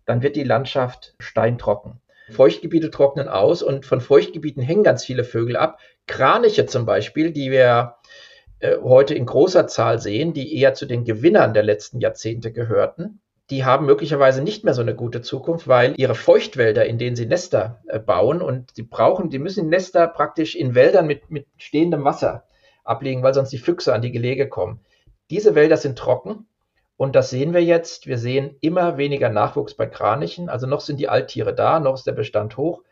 dann 0.05 0.21
wird 0.21 0.35
die 0.35 0.43
Landschaft 0.43 1.15
steintrocken. 1.19 2.01
Feuchtgebiete 2.29 2.91
trocknen 2.91 3.27
aus 3.27 3.63
und 3.63 3.85
von 3.85 4.01
Feuchtgebieten 4.01 4.61
hängen 4.61 4.83
ganz 4.83 5.05
viele 5.05 5.23
Vögel 5.23 5.55
ab. 5.55 5.79
Kraniche 6.07 6.65
zum 6.65 6.85
Beispiel, 6.85 7.31
die 7.31 7.51
wir 7.51 7.95
äh, 8.59 8.77
heute 8.81 9.15
in 9.15 9.25
großer 9.25 9.67
Zahl 9.67 9.99
sehen, 9.99 10.33
die 10.33 10.57
eher 10.57 10.73
zu 10.73 10.85
den 10.85 11.05
Gewinnern 11.05 11.53
der 11.53 11.63
letzten 11.63 11.99
Jahrzehnte 11.99 12.51
gehörten, 12.51 13.18
die 13.49 13.65
haben 13.65 13.85
möglicherweise 13.85 14.43
nicht 14.43 14.63
mehr 14.63 14.73
so 14.73 14.81
eine 14.81 14.95
gute 14.95 15.21
Zukunft, 15.21 15.67
weil 15.67 15.93
ihre 15.97 16.15
Feuchtwälder, 16.15 16.85
in 16.85 16.97
denen 16.97 17.15
sie 17.15 17.25
Nester 17.25 17.81
äh, 17.87 17.99
bauen 17.99 18.41
und 18.41 18.77
die 18.77 18.83
brauchen, 18.83 19.29
die 19.29 19.39
müssen 19.39 19.69
Nester 19.69 20.07
praktisch 20.07 20.55
in 20.55 20.75
Wäldern 20.75 21.07
mit, 21.07 21.31
mit 21.31 21.47
stehendem 21.57 22.03
Wasser 22.03 22.45
ablegen, 22.83 23.23
weil 23.23 23.33
sonst 23.33 23.51
die 23.51 23.57
Füchse 23.57 23.93
an 23.93 24.01
die 24.01 24.11
Gelege 24.11 24.47
kommen. 24.49 24.81
Diese 25.29 25.55
Wälder 25.55 25.77
sind 25.77 25.97
trocken 25.97 26.47
und 26.97 27.15
das 27.15 27.29
sehen 27.29 27.53
wir 27.53 27.63
jetzt. 27.63 28.07
Wir 28.07 28.17
sehen 28.17 28.55
immer 28.61 28.97
weniger 28.97 29.29
Nachwuchs 29.29 29.73
bei 29.73 29.85
Kranichen. 29.85 30.49
Also 30.49 30.67
noch 30.67 30.81
sind 30.81 30.99
die 30.99 31.09
Alttiere 31.09 31.53
da, 31.55 31.79
noch 31.79 31.95
ist 31.95 32.07
der 32.07 32.13
Bestand 32.13 32.57
hoch. 32.57 32.83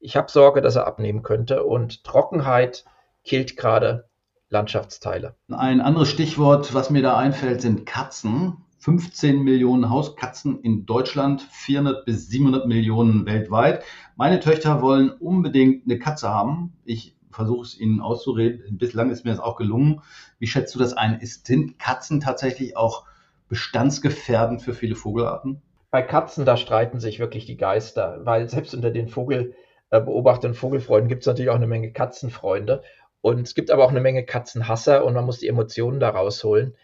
Ich 0.00 0.16
habe 0.16 0.30
Sorge, 0.30 0.60
dass 0.60 0.76
er 0.76 0.86
abnehmen 0.86 1.22
könnte 1.22 1.64
und 1.64 2.04
Trockenheit 2.04 2.84
killt 3.24 3.56
gerade 3.56 4.08
Landschaftsteile. 4.48 5.34
Ein 5.50 5.80
anderes 5.80 6.08
Stichwort, 6.08 6.72
was 6.72 6.90
mir 6.90 7.02
da 7.02 7.16
einfällt, 7.16 7.60
sind 7.60 7.84
Katzen. 7.84 8.64
15 8.78 9.42
Millionen 9.42 9.90
Hauskatzen 9.90 10.60
in 10.62 10.86
Deutschland, 10.86 11.42
400 11.50 12.04
bis 12.04 12.28
700 12.28 12.66
Millionen 12.66 13.26
weltweit. 13.26 13.82
Meine 14.16 14.40
Töchter 14.40 14.82
wollen 14.82 15.10
unbedingt 15.10 15.84
eine 15.84 15.98
Katze 15.98 16.28
haben. 16.28 16.72
Ich 16.84 17.16
versuche 17.30 17.62
es 17.62 17.78
ihnen 17.78 18.00
auszureden. 18.00 18.78
Bislang 18.78 19.10
ist 19.10 19.24
mir 19.24 19.32
das 19.32 19.40
auch 19.40 19.56
gelungen. 19.56 20.02
Wie 20.38 20.46
schätzt 20.46 20.74
du 20.74 20.78
das 20.78 20.92
ein? 20.92 21.18
Sind 21.22 21.78
Katzen 21.78 22.20
tatsächlich 22.20 22.76
auch 22.76 23.04
bestandsgefährdend 23.48 24.62
für 24.62 24.74
viele 24.74 24.94
Vogelarten? 24.94 25.60
Bei 25.90 26.02
Katzen, 26.02 26.44
da 26.44 26.56
streiten 26.56 27.00
sich 27.00 27.18
wirklich 27.18 27.46
die 27.46 27.56
Geister, 27.56 28.20
weil 28.24 28.48
selbst 28.48 28.74
unter 28.74 28.90
den 28.90 29.08
Vogelbeobachtern 29.08 30.50
und 30.50 30.56
Vogelfreunden 30.56 31.08
gibt 31.08 31.22
es 31.22 31.26
natürlich 31.26 31.50
auch 31.50 31.56
eine 31.56 31.66
Menge 31.66 31.92
Katzenfreunde. 31.92 32.82
Und 33.20 33.40
es 33.40 33.54
gibt 33.54 33.70
aber 33.70 33.84
auch 33.84 33.90
eine 33.90 34.00
Menge 34.00 34.24
Katzenhasser 34.24 35.04
und 35.04 35.14
man 35.14 35.24
muss 35.24 35.40
die 35.40 35.48
Emotionen 35.48 35.98
da 35.98 36.10
rausholen. 36.10 36.76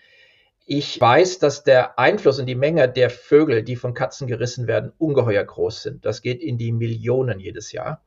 Ich 0.66 0.98
weiß, 0.98 1.40
dass 1.40 1.62
der 1.62 1.98
Einfluss 1.98 2.38
und 2.38 2.46
die 2.46 2.54
Menge 2.54 2.88
der 2.88 3.10
Vögel, 3.10 3.62
die 3.62 3.76
von 3.76 3.92
Katzen 3.92 4.26
gerissen 4.26 4.66
werden, 4.66 4.92
ungeheuer 4.96 5.44
groß 5.44 5.82
sind. 5.82 6.06
Das 6.06 6.22
geht 6.22 6.40
in 6.40 6.56
die 6.56 6.72
Millionen 6.72 7.38
jedes 7.38 7.72
Jahr. 7.72 8.02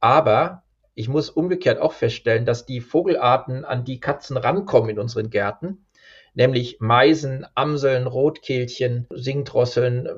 Aber 0.00 0.64
ich 0.94 1.08
muss 1.08 1.30
umgekehrt 1.30 1.80
auch 1.80 1.92
feststellen, 1.92 2.44
dass 2.44 2.66
die 2.66 2.80
Vogelarten, 2.80 3.64
an 3.64 3.84
die 3.84 4.00
Katzen 4.00 4.36
rankommen 4.36 4.90
in 4.90 4.98
unseren 4.98 5.30
Gärten, 5.30 5.86
nämlich 6.34 6.80
Meisen, 6.80 7.46
Amseln, 7.54 8.08
Rotkehlchen, 8.08 9.06
Singdrosseln, 9.10 10.08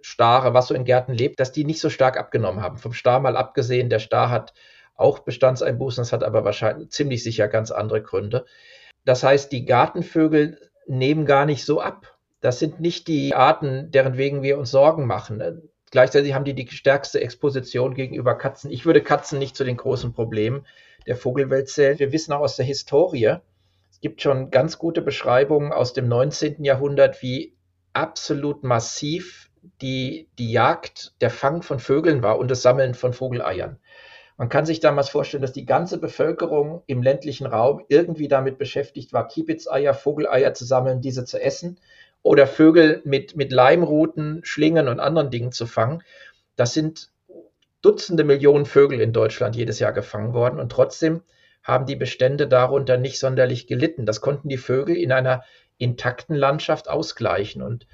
Stare, 0.00 0.54
was 0.54 0.68
so 0.68 0.74
in 0.74 0.84
Gärten 0.84 1.12
lebt, 1.12 1.40
dass 1.40 1.50
die 1.50 1.64
nicht 1.64 1.80
so 1.80 1.90
stark 1.90 2.18
abgenommen 2.18 2.62
haben. 2.62 2.78
Vom 2.78 2.92
Star 2.92 3.18
mal 3.18 3.36
abgesehen, 3.36 3.90
der 3.90 3.98
Star 3.98 4.30
hat 4.30 4.54
auch 4.94 5.20
Bestandseinbußen, 5.20 6.02
das 6.02 6.12
hat 6.12 6.22
aber 6.22 6.44
wahrscheinlich 6.44 6.90
ziemlich 6.90 7.24
sicher 7.24 7.48
ganz 7.48 7.72
andere 7.72 8.00
Gründe. 8.00 8.44
Das 9.04 9.24
heißt, 9.24 9.50
die 9.50 9.64
Gartenvögel 9.64 10.70
nehmen 10.86 11.26
gar 11.26 11.46
nicht 11.46 11.64
so 11.64 11.80
ab. 11.80 12.16
Das 12.40 12.58
sind 12.58 12.80
nicht 12.80 13.08
die 13.08 13.34
Arten, 13.34 13.90
deren 13.90 14.16
wegen 14.16 14.42
wir 14.42 14.58
uns 14.58 14.70
Sorgen 14.70 15.06
machen. 15.06 15.70
Gleichzeitig 15.90 16.34
haben 16.34 16.44
die 16.44 16.54
die 16.54 16.68
stärkste 16.68 17.20
Exposition 17.20 17.94
gegenüber 17.94 18.34
Katzen. 18.34 18.70
Ich 18.70 18.86
würde 18.86 19.02
Katzen 19.02 19.38
nicht 19.38 19.56
zu 19.56 19.64
den 19.64 19.76
großen 19.76 20.12
Problemen 20.12 20.66
der 21.06 21.16
Vogelwelt 21.16 21.68
zählen. 21.68 21.98
Wir 21.98 22.12
wissen 22.12 22.32
auch 22.32 22.40
aus 22.40 22.56
der 22.56 22.66
Historie, 22.66 23.36
es 23.90 24.00
gibt 24.00 24.22
schon 24.22 24.50
ganz 24.50 24.78
gute 24.78 25.02
Beschreibungen 25.02 25.72
aus 25.72 25.92
dem 25.92 26.08
19. 26.08 26.64
Jahrhundert, 26.64 27.22
wie 27.22 27.54
absolut 27.92 28.64
massiv 28.64 29.50
die, 29.80 30.28
die 30.38 30.50
Jagd, 30.50 31.12
der 31.20 31.30
Fang 31.30 31.62
von 31.62 31.78
Vögeln 31.78 32.22
war 32.22 32.38
und 32.38 32.50
das 32.50 32.62
Sammeln 32.62 32.94
von 32.94 33.12
Vogeleiern. 33.12 33.78
Man 34.36 34.48
kann 34.48 34.66
sich 34.66 34.80
damals 34.80 35.08
vorstellen, 35.08 35.42
dass 35.42 35.52
die 35.52 35.66
ganze 35.66 35.98
Bevölkerung 35.98 36.82
im 36.86 37.02
ländlichen 37.02 37.46
Raum 37.46 37.84
irgendwie 37.88 38.28
damit 38.28 38.58
beschäftigt 38.58 39.12
war, 39.12 39.28
Kiebitzeier, 39.28 39.94
Vogeleier 39.94 40.54
zu 40.54 40.64
sammeln, 40.64 41.00
diese 41.00 41.24
zu 41.24 41.40
essen 41.40 41.78
oder 42.22 42.46
Vögel 42.46 43.02
mit, 43.04 43.36
mit 43.36 43.52
Leimruten, 43.52 44.40
Schlingen 44.44 44.88
und 44.88 45.00
anderen 45.00 45.30
Dingen 45.30 45.52
zu 45.52 45.66
fangen. 45.66 46.02
Das 46.56 46.72
sind 46.74 47.10
Dutzende 47.82 48.22
Millionen 48.22 48.64
Vögel 48.64 49.00
in 49.00 49.12
Deutschland 49.12 49.56
jedes 49.56 49.80
Jahr 49.80 49.92
gefangen 49.92 50.34
worden 50.34 50.60
und 50.60 50.70
trotzdem 50.70 51.22
haben 51.64 51.84
die 51.84 51.96
Bestände 51.96 52.46
darunter 52.46 52.96
nicht 52.96 53.18
sonderlich 53.18 53.66
gelitten. 53.66 54.06
Das 54.06 54.20
konnten 54.20 54.48
die 54.48 54.56
Vögel 54.56 54.96
in 54.96 55.10
einer 55.10 55.42
intakten 55.78 56.36
Landschaft 56.36 56.88
ausgleichen 56.88 57.60
und 57.60 57.88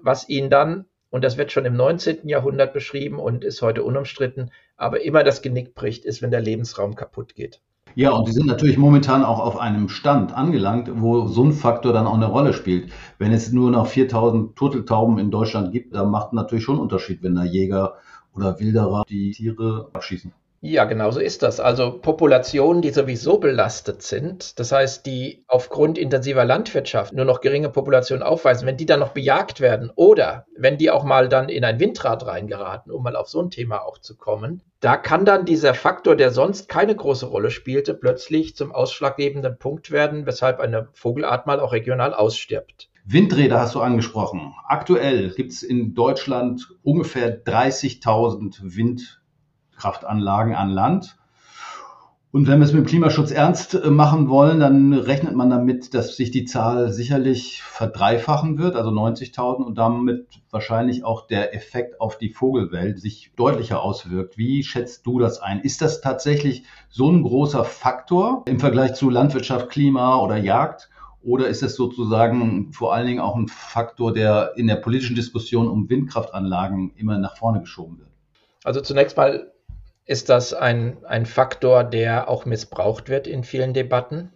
was 0.00 0.28
ihnen 0.28 0.48
dann 0.48 0.86
und 1.10 1.24
das 1.24 1.36
wird 1.36 1.50
schon 1.50 1.64
im 1.64 1.74
19. 1.74 2.28
Jahrhundert 2.28 2.72
beschrieben 2.72 3.18
und 3.18 3.44
ist 3.44 3.62
heute 3.62 3.82
unumstritten, 3.82 4.52
aber 4.80 5.04
immer 5.04 5.22
das 5.24 5.42
Genick 5.42 5.74
bricht, 5.74 6.04
ist, 6.04 6.22
wenn 6.22 6.30
der 6.30 6.40
Lebensraum 6.40 6.94
kaputt 6.94 7.34
geht. 7.34 7.60
Ja, 7.96 8.12
und 8.12 8.28
die 8.28 8.32
sind 8.32 8.46
natürlich 8.46 8.78
momentan 8.78 9.24
auch 9.24 9.40
auf 9.40 9.58
einem 9.58 9.88
Stand 9.88 10.32
angelangt, 10.32 10.90
wo 10.94 11.26
so 11.26 11.44
ein 11.44 11.52
Faktor 11.52 11.92
dann 11.92 12.06
auch 12.06 12.14
eine 12.14 12.26
Rolle 12.26 12.52
spielt. 12.52 12.92
Wenn 13.18 13.32
es 13.32 13.52
nur 13.52 13.70
noch 13.70 13.88
4000 13.88 14.56
Turteltauben 14.56 15.18
in 15.18 15.30
Deutschland 15.30 15.72
gibt, 15.72 15.94
dann 15.94 16.10
macht 16.10 16.32
natürlich 16.32 16.64
schon 16.64 16.76
einen 16.76 16.82
Unterschied, 16.82 17.22
wenn 17.22 17.34
da 17.34 17.44
Jäger 17.44 17.94
oder 18.34 18.58
Wilderer 18.60 19.02
die 19.08 19.32
Tiere 19.32 19.90
abschießen. 19.92 20.32
Ja, 20.62 20.84
genau 20.84 21.10
so 21.10 21.20
ist 21.20 21.42
das. 21.42 21.58
Also 21.58 21.98
Populationen, 22.00 22.82
die 22.82 22.90
sowieso 22.90 23.38
belastet 23.38 24.02
sind, 24.02 24.58
das 24.58 24.72
heißt, 24.72 25.06
die 25.06 25.42
aufgrund 25.48 25.96
intensiver 25.96 26.44
Landwirtschaft 26.44 27.14
nur 27.14 27.24
noch 27.24 27.40
geringe 27.40 27.70
Populationen 27.70 28.22
aufweisen, 28.22 28.66
wenn 28.66 28.76
die 28.76 28.84
dann 28.84 29.00
noch 29.00 29.12
bejagt 29.12 29.60
werden 29.60 29.90
oder 29.94 30.44
wenn 30.54 30.76
die 30.76 30.90
auch 30.90 31.02
mal 31.02 31.30
dann 31.30 31.48
in 31.48 31.64
ein 31.64 31.80
Windrad 31.80 32.26
reingeraten, 32.26 32.92
um 32.92 33.02
mal 33.02 33.16
auf 33.16 33.30
so 33.30 33.40
ein 33.40 33.50
Thema 33.50 33.78
auch 33.78 33.96
zu 33.96 34.18
kommen, 34.18 34.62
da 34.80 34.98
kann 34.98 35.24
dann 35.24 35.46
dieser 35.46 35.72
Faktor, 35.72 36.14
der 36.14 36.30
sonst 36.30 36.68
keine 36.68 36.94
große 36.94 37.24
Rolle 37.24 37.50
spielte, 37.50 37.94
plötzlich 37.94 38.54
zum 38.54 38.70
ausschlaggebenden 38.70 39.56
Punkt 39.58 39.90
werden, 39.90 40.26
weshalb 40.26 40.60
eine 40.60 40.88
Vogelart 40.92 41.46
mal 41.46 41.58
auch 41.60 41.72
regional 41.72 42.12
ausstirbt. 42.12 42.90
Windräder 43.06 43.60
hast 43.60 43.74
du 43.74 43.80
angesprochen. 43.80 44.54
Aktuell 44.68 45.30
gibt 45.30 45.52
es 45.52 45.62
in 45.62 45.94
Deutschland 45.94 46.68
ungefähr 46.82 47.42
30.000 47.42 48.76
Wind 48.76 49.19
Windkraftanlagen 49.80 50.54
an 50.54 50.70
Land. 50.70 51.16
Und 52.32 52.46
wenn 52.46 52.60
wir 52.60 52.64
es 52.64 52.72
mit 52.72 52.84
dem 52.84 52.86
Klimaschutz 52.86 53.32
ernst 53.32 53.84
machen 53.86 54.28
wollen, 54.28 54.60
dann 54.60 54.92
rechnet 54.92 55.34
man 55.34 55.50
damit, 55.50 55.94
dass 55.94 56.16
sich 56.16 56.30
die 56.30 56.44
Zahl 56.44 56.92
sicherlich 56.92 57.60
verdreifachen 57.60 58.56
wird, 58.56 58.76
also 58.76 58.90
90.000 58.90 59.64
und 59.64 59.76
damit 59.76 60.28
wahrscheinlich 60.48 61.02
auch 61.02 61.26
der 61.26 61.56
Effekt 61.56 62.00
auf 62.00 62.18
die 62.18 62.28
Vogelwelt 62.28 63.00
sich 63.00 63.32
deutlicher 63.34 63.82
auswirkt. 63.82 64.38
Wie 64.38 64.62
schätzt 64.62 65.06
du 65.06 65.18
das 65.18 65.40
ein? 65.40 65.58
Ist 65.58 65.82
das 65.82 66.02
tatsächlich 66.02 66.62
so 66.88 67.10
ein 67.10 67.24
großer 67.24 67.64
Faktor 67.64 68.44
im 68.46 68.60
Vergleich 68.60 68.94
zu 68.94 69.10
Landwirtschaft, 69.10 69.68
Klima 69.68 70.20
oder 70.20 70.36
Jagd? 70.36 70.88
Oder 71.22 71.48
ist 71.48 71.64
es 71.64 71.74
sozusagen 71.74 72.72
vor 72.72 72.94
allen 72.94 73.08
Dingen 73.08 73.20
auch 73.20 73.34
ein 73.34 73.48
Faktor, 73.48 74.12
der 74.12 74.52
in 74.54 74.68
der 74.68 74.76
politischen 74.76 75.16
Diskussion 75.16 75.68
um 75.68 75.90
Windkraftanlagen 75.90 76.92
immer 76.94 77.18
nach 77.18 77.36
vorne 77.36 77.60
geschoben 77.60 77.98
wird? 77.98 78.10
Also 78.62 78.80
zunächst 78.80 79.16
mal 79.16 79.50
ist 80.10 80.28
das 80.28 80.52
ein, 80.52 81.04
ein 81.04 81.24
Faktor, 81.24 81.84
der 81.84 82.28
auch 82.28 82.44
missbraucht 82.44 83.08
wird 83.08 83.28
in 83.28 83.44
vielen 83.44 83.74
Debatten. 83.74 84.32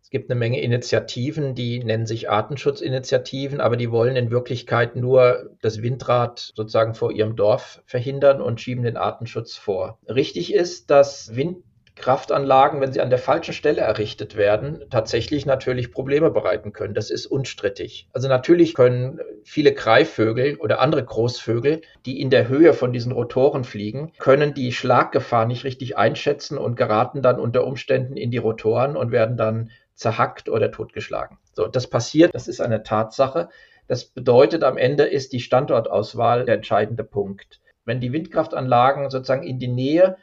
Es 0.00 0.10
gibt 0.10 0.30
eine 0.30 0.38
Menge 0.38 0.60
Initiativen, 0.60 1.56
die 1.56 1.82
nennen 1.82 2.06
sich 2.06 2.30
Artenschutzinitiativen, 2.30 3.60
aber 3.60 3.76
die 3.76 3.90
wollen 3.90 4.14
in 4.14 4.30
Wirklichkeit 4.30 4.94
nur 4.94 5.56
das 5.60 5.82
Windrad 5.82 6.52
sozusagen 6.54 6.94
vor 6.94 7.10
ihrem 7.10 7.34
Dorf 7.34 7.82
verhindern 7.84 8.40
und 8.40 8.60
schieben 8.60 8.84
den 8.84 8.96
Artenschutz 8.96 9.56
vor. 9.56 9.98
Richtig 10.06 10.54
ist, 10.54 10.88
dass 10.88 11.34
Wind 11.34 11.64
Kraftanlagen, 11.98 12.80
wenn 12.80 12.92
sie 12.92 13.00
an 13.00 13.10
der 13.10 13.18
falschen 13.18 13.52
Stelle 13.52 13.80
errichtet 13.80 14.36
werden, 14.36 14.84
tatsächlich 14.90 15.46
natürlich 15.46 15.92
Probleme 15.92 16.30
bereiten 16.30 16.72
können. 16.72 16.94
Das 16.94 17.10
ist 17.10 17.26
unstrittig. 17.26 18.08
Also 18.12 18.28
natürlich 18.28 18.74
können 18.74 19.20
viele 19.44 19.72
Greifvögel 19.72 20.56
oder 20.56 20.80
andere 20.80 21.04
Großvögel, 21.04 21.82
die 22.06 22.20
in 22.20 22.30
der 22.30 22.48
Höhe 22.48 22.72
von 22.72 22.92
diesen 22.92 23.12
Rotoren 23.12 23.64
fliegen, 23.64 24.12
können 24.18 24.54
die 24.54 24.72
Schlaggefahr 24.72 25.46
nicht 25.46 25.64
richtig 25.64 25.96
einschätzen 25.96 26.58
und 26.58 26.76
geraten 26.76 27.22
dann 27.22 27.38
unter 27.38 27.66
Umständen 27.66 28.16
in 28.16 28.30
die 28.30 28.38
Rotoren 28.38 28.96
und 28.96 29.12
werden 29.12 29.36
dann 29.36 29.70
zerhackt 29.94 30.48
oder 30.48 30.70
totgeschlagen. 30.70 31.38
So, 31.52 31.66
das 31.66 31.88
passiert, 31.88 32.34
das 32.34 32.46
ist 32.46 32.60
eine 32.60 32.82
Tatsache. 32.84 33.48
Das 33.88 34.04
bedeutet, 34.04 34.62
am 34.62 34.76
Ende 34.76 35.04
ist 35.04 35.32
die 35.32 35.40
Standortauswahl 35.40 36.44
der 36.44 36.56
entscheidende 36.56 37.04
Punkt. 37.04 37.60
Wenn 37.84 38.00
die 38.00 38.12
Windkraftanlagen 38.12 39.10
sozusagen 39.10 39.42
in 39.42 39.58
die 39.58 39.68
Nähe 39.68 40.16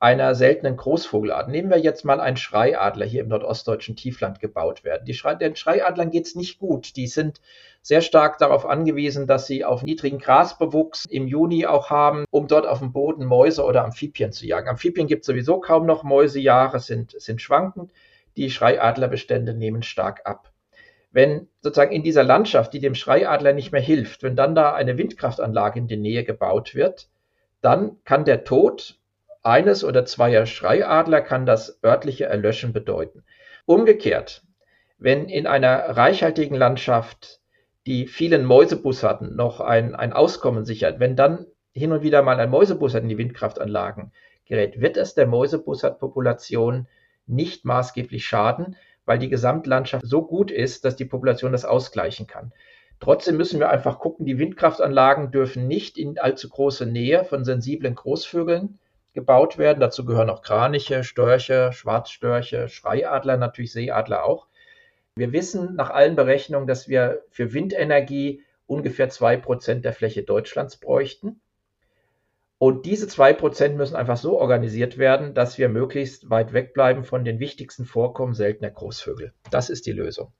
einer 0.00 0.34
seltenen 0.34 0.78
Großvogelart. 0.78 1.50
Nehmen 1.50 1.68
wir 1.68 1.78
jetzt 1.78 2.06
mal 2.06 2.20
einen 2.20 2.38
Schreiadler 2.38 3.04
hier 3.04 3.20
im 3.20 3.28
nordostdeutschen 3.28 3.96
Tiefland 3.96 4.40
gebaut 4.40 4.82
werden. 4.82 5.04
Die 5.04 5.12
Schrei 5.12 5.34
den 5.34 5.54
Schreiadlern 5.54 6.10
geht 6.10 6.26
es 6.26 6.34
nicht 6.34 6.58
gut. 6.58 6.96
Die 6.96 7.06
sind 7.06 7.42
sehr 7.82 8.00
stark 8.00 8.38
darauf 8.38 8.64
angewiesen, 8.64 9.26
dass 9.26 9.46
sie 9.46 9.62
auf 9.62 9.82
niedrigen 9.82 10.18
Grasbewuchs 10.18 11.04
im 11.04 11.28
Juni 11.28 11.66
auch 11.66 11.90
haben, 11.90 12.24
um 12.30 12.48
dort 12.48 12.66
auf 12.66 12.78
dem 12.78 12.92
Boden 12.92 13.26
Mäuse 13.26 13.62
oder 13.62 13.84
Amphibien 13.84 14.32
zu 14.32 14.46
jagen. 14.46 14.70
Amphibien 14.70 15.06
gibt 15.06 15.20
es 15.20 15.26
sowieso 15.26 15.60
kaum 15.60 15.84
noch, 15.84 16.02
Mäusejahre 16.02 16.80
sind, 16.80 17.14
sind 17.20 17.42
schwankend. 17.42 17.92
Die 18.38 18.50
Schreiadlerbestände 18.50 19.52
nehmen 19.52 19.82
stark 19.82 20.22
ab. 20.24 20.50
Wenn 21.12 21.48
sozusagen 21.60 21.92
in 21.92 22.02
dieser 22.02 22.24
Landschaft, 22.24 22.72
die 22.72 22.80
dem 22.80 22.94
Schreiadler 22.94 23.52
nicht 23.52 23.70
mehr 23.70 23.82
hilft, 23.82 24.22
wenn 24.22 24.36
dann 24.36 24.54
da 24.54 24.72
eine 24.72 24.96
Windkraftanlage 24.96 25.78
in 25.78 25.88
die 25.88 25.98
Nähe 25.98 26.24
gebaut 26.24 26.74
wird, 26.74 27.10
dann 27.60 27.98
kann 28.04 28.24
der 28.24 28.44
Tod 28.44 28.99
eines 29.42 29.84
oder 29.84 30.04
zweier 30.04 30.46
Schreiadler 30.46 31.20
kann 31.20 31.46
das 31.46 31.82
örtliche 31.84 32.26
Erlöschen 32.26 32.72
bedeuten. 32.72 33.24
Umgekehrt, 33.66 34.42
wenn 34.98 35.28
in 35.28 35.46
einer 35.46 35.96
reichhaltigen 35.96 36.56
Landschaft 36.56 37.40
die 37.86 38.06
vielen 38.06 38.44
Mäusebussarden 38.44 39.34
noch 39.34 39.60
ein, 39.60 39.94
ein 39.94 40.12
Auskommen 40.12 40.64
sichert, 40.64 41.00
wenn 41.00 41.16
dann 41.16 41.46
hin 41.72 41.92
und 41.92 42.02
wieder 42.02 42.22
mal 42.22 42.38
ein 42.38 42.50
Mäusebussard 42.50 43.02
in 43.02 43.08
die 43.08 43.18
Windkraftanlagen 43.18 44.12
gerät, 44.44 44.80
wird 44.80 44.96
es 44.96 45.14
der 45.14 45.26
Mäusebussardpopulation 45.26 46.86
nicht 47.26 47.64
maßgeblich 47.64 48.26
schaden, 48.26 48.76
weil 49.06 49.18
die 49.18 49.30
Gesamtlandschaft 49.30 50.04
so 50.06 50.26
gut 50.26 50.50
ist, 50.50 50.84
dass 50.84 50.96
die 50.96 51.04
Population 51.04 51.52
das 51.52 51.64
ausgleichen 51.64 52.26
kann. 52.26 52.52
Trotzdem 52.98 53.38
müssen 53.38 53.60
wir 53.60 53.70
einfach 53.70 53.98
gucken, 53.98 54.26
die 54.26 54.38
Windkraftanlagen 54.38 55.30
dürfen 55.30 55.66
nicht 55.66 55.96
in 55.96 56.18
allzu 56.18 56.50
große 56.50 56.84
Nähe 56.84 57.24
von 57.24 57.44
sensiblen 57.44 57.94
Großvögeln 57.94 58.78
gebaut 59.12 59.58
werden. 59.58 59.80
Dazu 59.80 60.04
gehören 60.04 60.30
auch 60.30 60.42
Kraniche, 60.42 61.04
Störche, 61.04 61.72
Schwarzstörche, 61.72 62.68
Schreiadler, 62.68 63.36
natürlich 63.36 63.72
Seeadler 63.72 64.24
auch. 64.24 64.46
Wir 65.16 65.32
wissen 65.32 65.74
nach 65.74 65.90
allen 65.90 66.16
Berechnungen, 66.16 66.66
dass 66.66 66.88
wir 66.88 67.22
für 67.30 67.52
Windenergie 67.52 68.42
ungefähr 68.66 69.08
zwei 69.08 69.36
Prozent 69.36 69.84
der 69.84 69.92
Fläche 69.92 70.22
Deutschlands 70.22 70.76
bräuchten. 70.76 71.40
Und 72.58 72.84
diese 72.84 73.08
zwei 73.08 73.32
Prozent 73.32 73.76
müssen 73.76 73.96
einfach 73.96 74.18
so 74.18 74.38
organisiert 74.38 74.98
werden, 74.98 75.34
dass 75.34 75.58
wir 75.58 75.68
möglichst 75.68 76.28
weit 76.28 76.52
wegbleiben 76.52 77.04
von 77.04 77.24
den 77.24 77.40
wichtigsten 77.40 77.86
Vorkommen 77.86 78.34
seltener 78.34 78.70
Großvögel. 78.70 79.32
Das 79.50 79.70
ist 79.70 79.86
die 79.86 79.92
Lösung. 79.92 80.32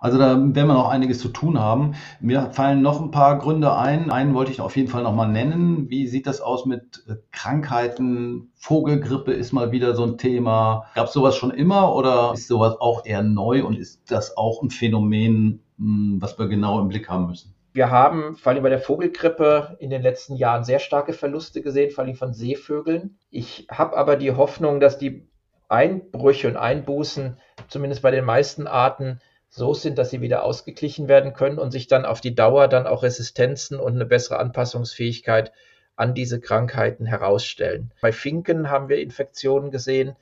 Also 0.00 0.18
da 0.18 0.30
werden 0.30 0.54
wir 0.54 0.64
noch 0.64 0.88
einiges 0.88 1.18
zu 1.18 1.28
tun 1.28 1.58
haben. 1.58 1.94
Mir 2.20 2.50
fallen 2.52 2.80
noch 2.80 3.00
ein 3.00 3.10
paar 3.10 3.38
Gründe 3.38 3.76
ein. 3.76 4.10
Einen 4.10 4.34
wollte 4.34 4.50
ich 4.50 4.60
auf 4.62 4.76
jeden 4.76 4.88
Fall 4.88 5.02
nochmal 5.02 5.28
nennen. 5.28 5.90
Wie 5.90 6.06
sieht 6.06 6.26
das 6.26 6.40
aus 6.40 6.64
mit 6.64 7.04
äh, 7.06 7.16
Krankheiten? 7.30 8.50
Vogelgrippe 8.56 9.32
ist 9.32 9.52
mal 9.52 9.72
wieder 9.72 9.94
so 9.94 10.04
ein 10.04 10.16
Thema. 10.16 10.86
Gab 10.94 11.08
es 11.08 11.12
sowas 11.12 11.36
schon 11.36 11.50
immer 11.50 11.94
oder 11.94 12.32
ist 12.32 12.48
sowas 12.48 12.80
auch 12.80 13.04
eher 13.04 13.22
neu 13.22 13.62
und 13.64 13.78
ist 13.78 14.10
das 14.10 14.36
auch 14.38 14.62
ein 14.62 14.70
Phänomen, 14.70 15.62
hm, 15.76 16.16
was 16.20 16.38
wir 16.38 16.48
genau 16.48 16.80
im 16.80 16.88
Blick 16.88 17.10
haben 17.10 17.26
müssen? 17.26 17.54
Wir 17.72 17.90
haben 17.90 18.34
vor 18.36 18.52
allem 18.52 18.62
bei 18.62 18.68
der 18.68 18.80
Vogelgrippe 18.80 19.76
in 19.78 19.90
den 19.90 20.02
letzten 20.02 20.34
Jahren 20.34 20.64
sehr 20.64 20.80
starke 20.80 21.12
Verluste 21.12 21.62
gesehen, 21.62 21.90
vor 21.90 22.04
allem 22.04 22.16
von 22.16 22.32
Seevögeln. 22.32 23.18
Ich 23.30 23.68
habe 23.70 23.96
aber 23.96 24.16
die 24.16 24.32
Hoffnung, 24.32 24.80
dass 24.80 24.98
die 24.98 25.28
Einbrüche 25.68 26.48
und 26.48 26.56
Einbußen, 26.56 27.36
zumindest 27.68 28.02
bei 28.02 28.10
den 28.10 28.24
meisten 28.24 28.66
Arten, 28.66 29.20
so 29.50 29.74
sind, 29.74 29.98
dass 29.98 30.10
sie 30.10 30.20
wieder 30.20 30.44
ausgeglichen 30.44 31.08
werden 31.08 31.32
können 31.32 31.58
und 31.58 31.72
sich 31.72 31.88
dann 31.88 32.04
auf 32.04 32.20
die 32.20 32.34
Dauer 32.34 32.68
dann 32.68 32.86
auch 32.86 33.02
Resistenzen 33.02 33.78
und 33.78 33.94
eine 33.94 34.06
bessere 34.06 34.38
Anpassungsfähigkeit 34.38 35.52
an 35.96 36.14
diese 36.14 36.40
Krankheiten 36.40 37.04
herausstellen. 37.04 37.92
Bei 38.00 38.12
Finken 38.12 38.70
haben 38.70 38.88
wir 38.88 39.00
Infektionen 39.00 39.70
gesehen, 39.70 40.16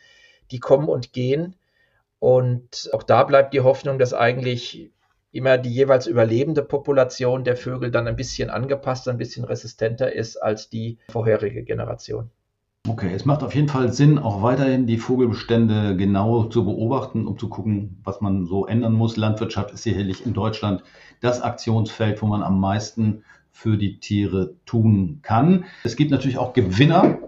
die 0.50 0.58
kommen 0.58 0.88
und 0.88 1.12
gehen. 1.12 1.54
Und 2.18 2.90
auch 2.92 3.02
da 3.02 3.22
bleibt 3.22 3.52
die 3.52 3.60
Hoffnung, 3.60 3.98
dass 3.98 4.14
eigentlich 4.14 4.90
immer 5.30 5.58
die 5.58 5.70
jeweils 5.70 6.06
überlebende 6.06 6.64
Population 6.64 7.44
der 7.44 7.56
Vögel 7.56 7.90
dann 7.90 8.08
ein 8.08 8.16
bisschen 8.16 8.48
angepasster, 8.48 9.10
ein 9.10 9.18
bisschen 9.18 9.44
resistenter 9.44 10.10
ist 10.12 10.38
als 10.38 10.70
die 10.70 10.98
vorherige 11.10 11.62
Generation. 11.62 12.30
Okay, 12.86 13.12
es 13.14 13.24
macht 13.24 13.42
auf 13.42 13.54
jeden 13.54 13.68
Fall 13.68 13.92
Sinn, 13.92 14.18
auch 14.18 14.42
weiterhin 14.42 14.86
die 14.86 14.96
Vogelbestände 14.96 15.96
genau 15.96 16.44
zu 16.44 16.64
beobachten, 16.64 17.26
um 17.26 17.38
zu 17.38 17.48
gucken, 17.48 18.00
was 18.02 18.20
man 18.20 18.46
so 18.46 18.66
ändern 18.66 18.94
muss. 18.94 19.16
Landwirtschaft 19.16 19.72
ist 19.72 19.82
sicherlich 19.82 20.24
in 20.24 20.32
Deutschland 20.32 20.82
das 21.20 21.42
Aktionsfeld, 21.42 22.22
wo 22.22 22.26
man 22.26 22.42
am 22.42 22.60
meisten 22.60 23.24
für 23.50 23.76
die 23.76 24.00
Tiere 24.00 24.54
tun 24.64 25.20
kann. 25.22 25.64
Es 25.84 25.96
gibt 25.96 26.10
natürlich 26.10 26.38
auch 26.38 26.54
Gewinner. 26.54 27.18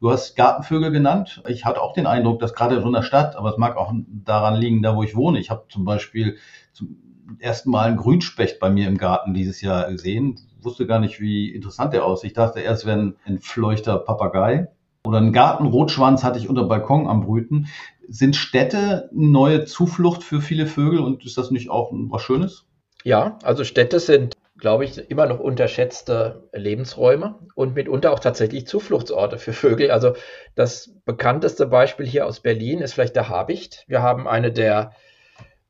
Du 0.00 0.10
hast 0.10 0.36
Gartenvögel 0.36 0.90
genannt. 0.90 1.42
Ich 1.48 1.64
hatte 1.64 1.80
auch 1.80 1.94
den 1.94 2.06
Eindruck, 2.06 2.40
dass 2.40 2.52
gerade 2.52 2.76
in 2.76 2.82
so 2.82 2.88
einer 2.88 3.02
Stadt, 3.02 3.36
aber 3.36 3.50
es 3.50 3.56
mag 3.56 3.76
auch 3.76 3.92
daran 4.06 4.56
liegen, 4.56 4.82
da 4.82 4.96
wo 4.96 5.02
ich 5.02 5.16
wohne. 5.16 5.38
Ich 5.38 5.48
habe 5.50 5.64
zum 5.70 5.86
Beispiel 5.86 6.36
zum 6.72 6.98
ersten 7.38 7.70
Mal 7.70 7.88
einen 7.88 7.96
Grünspecht 7.96 8.60
bei 8.60 8.68
mir 8.68 8.86
im 8.86 8.98
Garten 8.98 9.32
dieses 9.32 9.62
Jahr 9.62 9.90
gesehen. 9.90 10.38
Wusste 10.60 10.86
gar 10.86 10.98
nicht, 10.98 11.20
wie 11.20 11.48
interessant 11.54 11.94
der 11.94 12.04
aussieht. 12.04 12.32
Ich 12.32 12.36
dachte 12.36 12.60
erst, 12.60 12.84
wäre 12.84 12.98
ein 12.98 13.16
entfleuchter 13.24 13.98
Papagei 13.98 14.68
oder 15.06 15.18
einen 15.18 15.32
Gartenrotschwanz 15.32 16.24
hatte 16.24 16.38
ich 16.38 16.48
unter 16.48 16.64
Balkon 16.64 17.06
am 17.06 17.22
Brüten. 17.22 17.68
Sind 18.08 18.36
Städte 18.36 19.08
eine 19.10 19.28
neue 19.28 19.64
Zuflucht 19.64 20.22
für 20.22 20.40
viele 20.40 20.66
Vögel 20.66 21.00
und 21.00 21.24
ist 21.24 21.38
das 21.38 21.50
nicht 21.50 21.70
auch 21.70 21.92
was 21.92 22.22
Schönes? 22.22 22.66
Ja, 23.04 23.38
also 23.44 23.62
Städte 23.62 24.00
sind, 24.00 24.34
glaube 24.58 24.84
ich, 24.84 24.98
immer 25.10 25.26
noch 25.26 25.38
unterschätzte 25.38 26.48
Lebensräume 26.52 27.38
und 27.54 27.74
mitunter 27.74 28.12
auch 28.12 28.18
tatsächlich 28.18 28.66
Zufluchtsorte 28.66 29.38
für 29.38 29.52
Vögel. 29.52 29.92
Also 29.92 30.14
das 30.56 30.92
bekannteste 31.04 31.66
Beispiel 31.66 32.06
hier 32.06 32.26
aus 32.26 32.40
Berlin 32.40 32.80
ist 32.80 32.94
vielleicht 32.94 33.16
der 33.16 33.28
Habicht. 33.28 33.84
Wir 33.86 34.02
haben 34.02 34.26
eine 34.26 34.50
der 34.50 34.92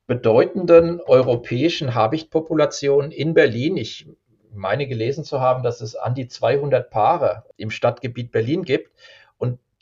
bedeutenden 0.07 1.01
europäischen 1.01 1.95
Habichtpopulationen 1.95 3.11
in 3.11 3.35
Berlin. 3.35 3.77
Ich 3.77 4.09
meine 4.55 4.87
gelesen 4.87 5.25
zu 5.25 5.41
haben, 5.41 5.63
dass 5.63 5.81
es 5.81 5.95
an 5.95 6.15
die 6.15 6.29
200 6.29 6.91
Paare 6.91 7.45
im 7.57 7.71
Stadtgebiet 7.71 8.33
Berlin 8.33 8.63
gibt. 8.63 8.91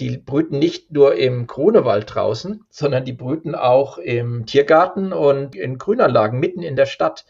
Die 0.00 0.18
brüten 0.18 0.58
nicht 0.58 0.90
nur 0.90 1.14
im 1.14 1.46
Grunewald 1.46 2.12
draußen, 2.12 2.64
sondern 2.68 3.04
die 3.04 3.12
brüten 3.12 3.54
auch 3.54 3.98
im 3.98 4.44
Tiergarten 4.44 5.12
und 5.12 5.54
in 5.54 5.78
Grünanlagen 5.78 6.40
mitten 6.40 6.62
in 6.62 6.74
der 6.74 6.86
Stadt. 6.86 7.24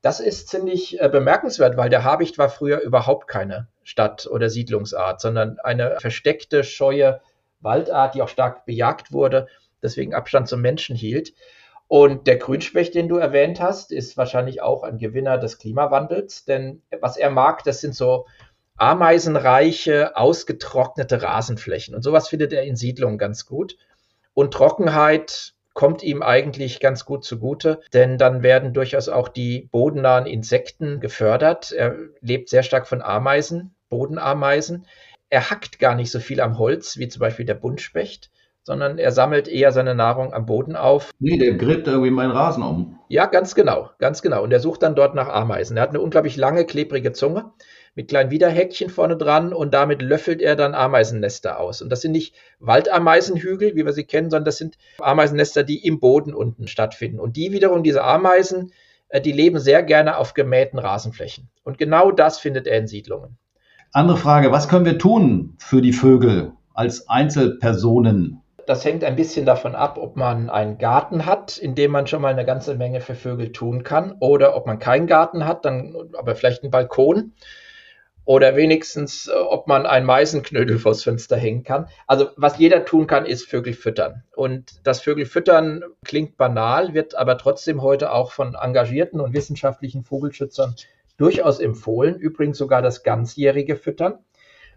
Das 0.00 0.20
ist 0.20 0.48
ziemlich 0.48 1.00
äh, 1.00 1.08
bemerkenswert, 1.08 1.76
weil 1.76 1.90
der 1.90 2.04
Habicht 2.04 2.38
war 2.38 2.48
früher 2.48 2.80
überhaupt 2.80 3.28
keine 3.28 3.68
Stadt- 3.82 4.26
oder 4.26 4.48
Siedlungsart, 4.48 5.20
sondern 5.20 5.58
eine 5.62 5.98
versteckte, 6.00 6.64
scheue 6.64 7.20
Waldart, 7.60 8.14
die 8.14 8.22
auch 8.22 8.28
stark 8.28 8.64
bejagt 8.64 9.12
wurde, 9.12 9.48
deswegen 9.82 10.14
Abstand 10.14 10.48
zum 10.48 10.60
Menschen 10.60 10.96
hielt. 10.96 11.34
Und 11.88 12.26
der 12.26 12.36
Grünspecht, 12.36 12.94
den 12.94 13.08
du 13.08 13.16
erwähnt 13.16 13.60
hast, 13.60 13.92
ist 13.92 14.16
wahrscheinlich 14.16 14.60
auch 14.60 14.82
ein 14.82 14.98
Gewinner 14.98 15.38
des 15.38 15.58
Klimawandels, 15.58 16.44
denn 16.44 16.82
was 17.00 17.16
er 17.16 17.30
mag, 17.30 17.64
das 17.64 17.80
sind 17.80 17.94
so 17.94 18.26
ameisenreiche, 18.78 20.16
ausgetrocknete 20.16 21.22
Rasenflächen. 21.22 21.94
Und 21.94 22.02
sowas 22.02 22.28
findet 22.28 22.52
er 22.52 22.62
in 22.62 22.76
Siedlungen 22.76 23.18
ganz 23.18 23.44
gut. 23.44 23.76
Und 24.34 24.54
Trockenheit 24.54 25.54
kommt 25.74 26.02
ihm 26.02 26.22
eigentlich 26.22 26.80
ganz 26.80 27.04
gut 27.04 27.24
zugute, 27.24 27.80
denn 27.92 28.18
dann 28.18 28.42
werden 28.42 28.72
durchaus 28.72 29.08
auch 29.08 29.28
die 29.28 29.68
bodennahen 29.70 30.26
Insekten 30.26 30.98
gefördert. 30.98 31.70
Er 31.70 31.94
lebt 32.20 32.48
sehr 32.48 32.62
stark 32.62 32.88
von 32.88 33.02
Ameisen, 33.02 33.74
Bodenameisen. 33.88 34.86
Er 35.30 35.50
hackt 35.50 35.78
gar 35.78 35.94
nicht 35.94 36.10
so 36.10 36.20
viel 36.20 36.40
am 36.40 36.58
Holz 36.58 36.96
wie 36.96 37.08
zum 37.08 37.20
Beispiel 37.20 37.46
der 37.46 37.54
Buntspecht, 37.54 38.30
sondern 38.64 38.98
er 38.98 39.12
sammelt 39.12 39.46
eher 39.46 39.72
seine 39.72 39.94
Nahrung 39.94 40.32
am 40.32 40.46
Boden 40.46 40.74
auf. 40.74 41.10
Nee, 41.20 41.38
der 41.38 41.54
gräbt 41.54 41.86
irgendwie 41.86 42.10
meinen 42.10 42.32
Rasen 42.32 42.62
um. 42.62 42.98
Ja, 43.08 43.26
ganz 43.26 43.54
genau, 43.54 43.90
ganz 43.98 44.20
genau. 44.20 44.42
Und 44.42 44.52
er 44.52 44.60
sucht 44.60 44.82
dann 44.82 44.94
dort 44.96 45.14
nach 45.14 45.28
Ameisen. 45.28 45.76
Er 45.76 45.84
hat 45.84 45.90
eine 45.90 46.00
unglaublich 46.00 46.36
lange, 46.36 46.64
klebrige 46.64 47.12
Zunge 47.12 47.52
mit 47.98 48.06
kleinen 48.06 48.30
Widerhäkchen 48.30 48.90
vorne 48.90 49.16
dran 49.16 49.52
und 49.52 49.74
damit 49.74 50.02
löffelt 50.02 50.40
er 50.40 50.54
dann 50.54 50.72
Ameisennester 50.72 51.58
aus. 51.58 51.82
Und 51.82 51.90
das 51.90 52.00
sind 52.00 52.12
nicht 52.12 52.32
Waldameisenhügel, 52.60 53.74
wie 53.74 53.84
wir 53.84 53.92
sie 53.92 54.04
kennen, 54.04 54.30
sondern 54.30 54.44
das 54.44 54.56
sind 54.56 54.78
Ameisennester, 55.00 55.64
die 55.64 55.84
im 55.84 55.98
Boden 55.98 56.32
unten 56.32 56.68
stattfinden. 56.68 57.18
Und 57.18 57.34
die 57.34 57.50
wiederum, 57.50 57.82
diese 57.82 58.04
Ameisen, 58.04 58.70
äh, 59.08 59.20
die 59.20 59.32
leben 59.32 59.58
sehr 59.58 59.82
gerne 59.82 60.16
auf 60.16 60.34
gemähten 60.34 60.78
Rasenflächen. 60.78 61.48
Und 61.64 61.76
genau 61.76 62.12
das 62.12 62.38
findet 62.38 62.68
er 62.68 62.78
in 62.78 62.86
Siedlungen. 62.86 63.36
Andere 63.92 64.16
Frage, 64.16 64.52
was 64.52 64.68
können 64.68 64.84
wir 64.84 64.98
tun 64.98 65.56
für 65.58 65.82
die 65.82 65.92
Vögel 65.92 66.52
als 66.74 67.08
Einzelpersonen? 67.08 68.42
Das 68.64 68.84
hängt 68.84 69.02
ein 69.02 69.16
bisschen 69.16 69.44
davon 69.44 69.74
ab, 69.74 69.98
ob 70.00 70.14
man 70.14 70.50
einen 70.50 70.78
Garten 70.78 71.26
hat, 71.26 71.58
in 71.58 71.74
dem 71.74 71.90
man 71.90 72.06
schon 72.06 72.22
mal 72.22 72.32
eine 72.32 72.44
ganze 72.44 72.76
Menge 72.76 73.00
für 73.00 73.16
Vögel 73.16 73.50
tun 73.50 73.82
kann, 73.82 74.14
oder 74.20 74.54
ob 74.54 74.66
man 74.66 74.78
keinen 74.78 75.08
Garten 75.08 75.46
hat, 75.46 75.64
dann 75.64 75.96
aber 76.16 76.36
vielleicht 76.36 76.62
einen 76.62 76.70
Balkon 76.70 77.32
oder 78.28 78.56
wenigstens, 78.56 79.26
äh, 79.26 79.32
ob 79.32 79.68
man 79.68 79.86
ein 79.86 80.04
Meisenknödel 80.04 80.78
vors 80.78 81.02
Fenster 81.02 81.38
hängen 81.38 81.62
kann. 81.62 81.88
Also 82.06 82.28
was 82.36 82.58
jeder 82.58 82.84
tun 82.84 83.06
kann, 83.06 83.24
ist 83.24 83.48
Vögel 83.48 83.72
füttern. 83.72 84.22
Und 84.36 84.86
das 84.86 85.00
Vögel 85.00 85.24
füttern 85.24 85.82
klingt 86.04 86.36
banal, 86.36 86.92
wird 86.92 87.14
aber 87.14 87.38
trotzdem 87.38 87.80
heute 87.80 88.12
auch 88.12 88.32
von 88.32 88.54
engagierten 88.54 89.20
und 89.20 89.32
wissenschaftlichen 89.32 90.04
Vogelschützern 90.04 90.76
durchaus 91.16 91.58
empfohlen. 91.58 92.16
Übrigens 92.16 92.58
sogar 92.58 92.82
das 92.82 93.02
ganzjährige 93.02 93.76
Füttern, 93.76 94.18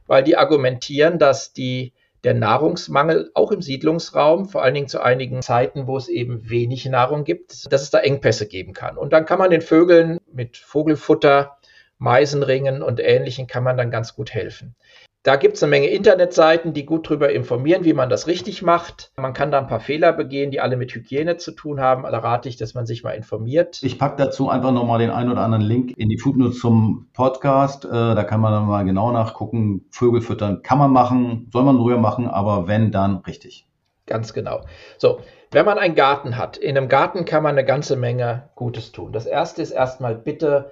weil 0.08 0.24
die 0.24 0.38
argumentieren, 0.38 1.20
dass 1.20 1.52
die 1.52 1.92
der 2.24 2.36
Nahrungsmangel 2.36 3.32
auch 3.34 3.52
im 3.52 3.62
Siedlungsraum, 3.62 4.48
vor 4.48 4.64
allen 4.64 4.76
Dingen 4.76 4.88
zu 4.88 5.02
einigen 5.02 5.42
Zeiten, 5.42 5.88
wo 5.88 5.98
es 5.98 6.08
eben 6.08 6.50
wenig 6.50 6.86
Nahrung 6.86 7.26
gibt, 7.26 7.70
dass 7.74 7.82
es 7.82 7.90
da 7.90 8.00
Engpässe 8.00 8.48
geben 8.48 8.72
kann. 8.72 8.98
Und 8.98 9.12
dann 9.12 9.26
kann 9.26 9.40
man 9.40 9.50
den 9.50 9.62
Vögeln 9.62 10.20
mit 10.32 10.56
Vogelfutter 10.56 11.58
Meisenringen 12.02 12.82
und 12.82 13.00
Ähnlichen 13.00 13.46
kann 13.46 13.64
man 13.64 13.78
dann 13.78 13.92
ganz 13.92 14.16
gut 14.16 14.34
helfen. 14.34 14.76
Da 15.22 15.36
gibt 15.36 15.56
es 15.56 15.62
eine 15.62 15.70
Menge 15.70 15.86
Internetseiten, 15.86 16.74
die 16.74 16.84
gut 16.84 17.06
darüber 17.06 17.32
informieren, 17.32 17.86
wie 17.86 17.94
man 17.94 18.10
das 18.10 18.26
richtig 18.26 18.64
macht. 18.64 19.12
Man 19.18 19.34
kann 19.34 19.52
da 19.52 19.60
ein 19.60 19.68
paar 19.68 19.80
Fehler 19.80 20.12
begehen, 20.12 20.50
die 20.50 20.60
alle 20.60 20.78
mit 20.78 20.96
Hygiene 20.96 21.38
zu 21.38 21.52
tun 21.52 21.80
haben. 21.80 22.02
Da 22.02 22.18
rate 22.18 22.50
ich, 22.50 22.58
dass 22.58 22.74
man 22.74 22.88
sich 22.88 23.04
mal 23.04 23.12
informiert. 23.12 23.84
Ich 23.84 24.00
packe 24.00 24.16
dazu 24.18 24.50
einfach 24.50 24.72
nochmal 24.72 24.98
den 24.98 25.12
einen 25.12 25.32
oder 25.32 25.42
anderen 25.42 25.64
Link 25.64 25.94
in 25.96 26.10
die 26.10 26.18
Footnotes 26.18 26.58
zum 26.58 27.08
Podcast. 27.14 27.86
Äh, 27.86 27.90
da 27.90 28.24
kann 28.24 28.42
man 28.42 28.52
dann 28.52 28.66
mal 28.66 28.84
genau 28.84 29.12
nachgucken. 29.12 29.86
Vögel 29.92 30.22
füttern 30.22 30.64
kann 30.64 30.80
man 30.80 30.92
machen, 30.92 31.52
soll 31.54 31.62
man 31.62 31.78
früher 31.78 32.00
machen, 32.00 32.28
aber 32.28 32.68
wenn, 32.68 32.92
dann 32.92 33.18
richtig. 33.18 33.68
Ganz 34.08 34.34
genau. 34.34 34.62
So, 34.98 35.20
wenn 35.52 35.66
man 35.66 35.78
einen 35.78 35.94
Garten 35.94 36.36
hat, 36.36 36.58
in 36.58 36.76
einem 36.76 36.90
Garten 36.90 37.26
kann 37.26 37.44
man 37.44 37.52
eine 37.52 37.64
ganze 37.64 37.96
Menge 37.96 38.50
Gutes 38.56 38.92
tun. 38.92 39.12
Das 39.12 39.28
erste 39.28 39.62
ist 39.62 39.70
erstmal 39.70 40.16
bitte 40.16 40.72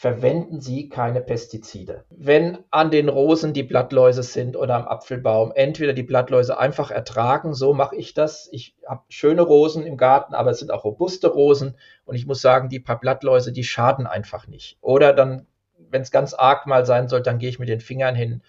verwenden 0.00 0.62
Sie 0.62 0.88
keine 0.88 1.20
Pestizide. 1.20 2.06
Wenn 2.08 2.64
an 2.70 2.90
den 2.90 3.10
Rosen 3.10 3.52
die 3.52 3.62
Blattläuse 3.62 4.22
sind 4.22 4.56
oder 4.56 4.76
am 4.76 4.88
Apfelbaum, 4.88 5.52
entweder 5.54 5.92
die 5.92 6.02
Blattläuse 6.02 6.58
einfach 6.58 6.90
ertragen, 6.90 7.52
so 7.52 7.74
mache 7.74 7.96
ich 7.96 8.14
das. 8.14 8.48
Ich 8.50 8.74
habe 8.88 9.02
schöne 9.10 9.42
Rosen 9.42 9.84
im 9.84 9.98
Garten, 9.98 10.32
aber 10.32 10.52
es 10.52 10.58
sind 10.58 10.70
auch 10.70 10.84
robuste 10.84 11.28
Rosen 11.28 11.76
und 12.06 12.14
ich 12.14 12.26
muss 12.26 12.40
sagen, 12.40 12.70
die 12.70 12.80
paar 12.80 12.98
Blattläuse, 12.98 13.52
die 13.52 13.62
schaden 13.62 14.06
einfach 14.06 14.46
nicht. 14.46 14.78
Oder 14.80 15.12
dann, 15.12 15.46
wenn 15.90 16.00
es 16.00 16.10
ganz 16.10 16.32
arg 16.32 16.66
mal 16.66 16.86
sein 16.86 17.08
soll, 17.08 17.20
dann 17.20 17.38
gehe 17.38 17.50
ich 17.50 17.58
mit 17.58 17.68
den 17.68 17.80
Fingern 17.80 18.14
hin 18.14 18.40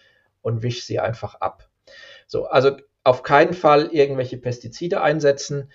und 0.42 0.64
wische 0.64 0.86
sie 0.86 1.02
einfach 1.02 1.36
ab. 1.42 1.68
So, 2.28 2.46
also 2.46 2.78
auf 3.04 3.24
keinen 3.24 3.54
Fall 3.54 3.88
irgendwelche 3.92 4.38
Pestizide 4.38 5.02
einsetzen 5.02 5.70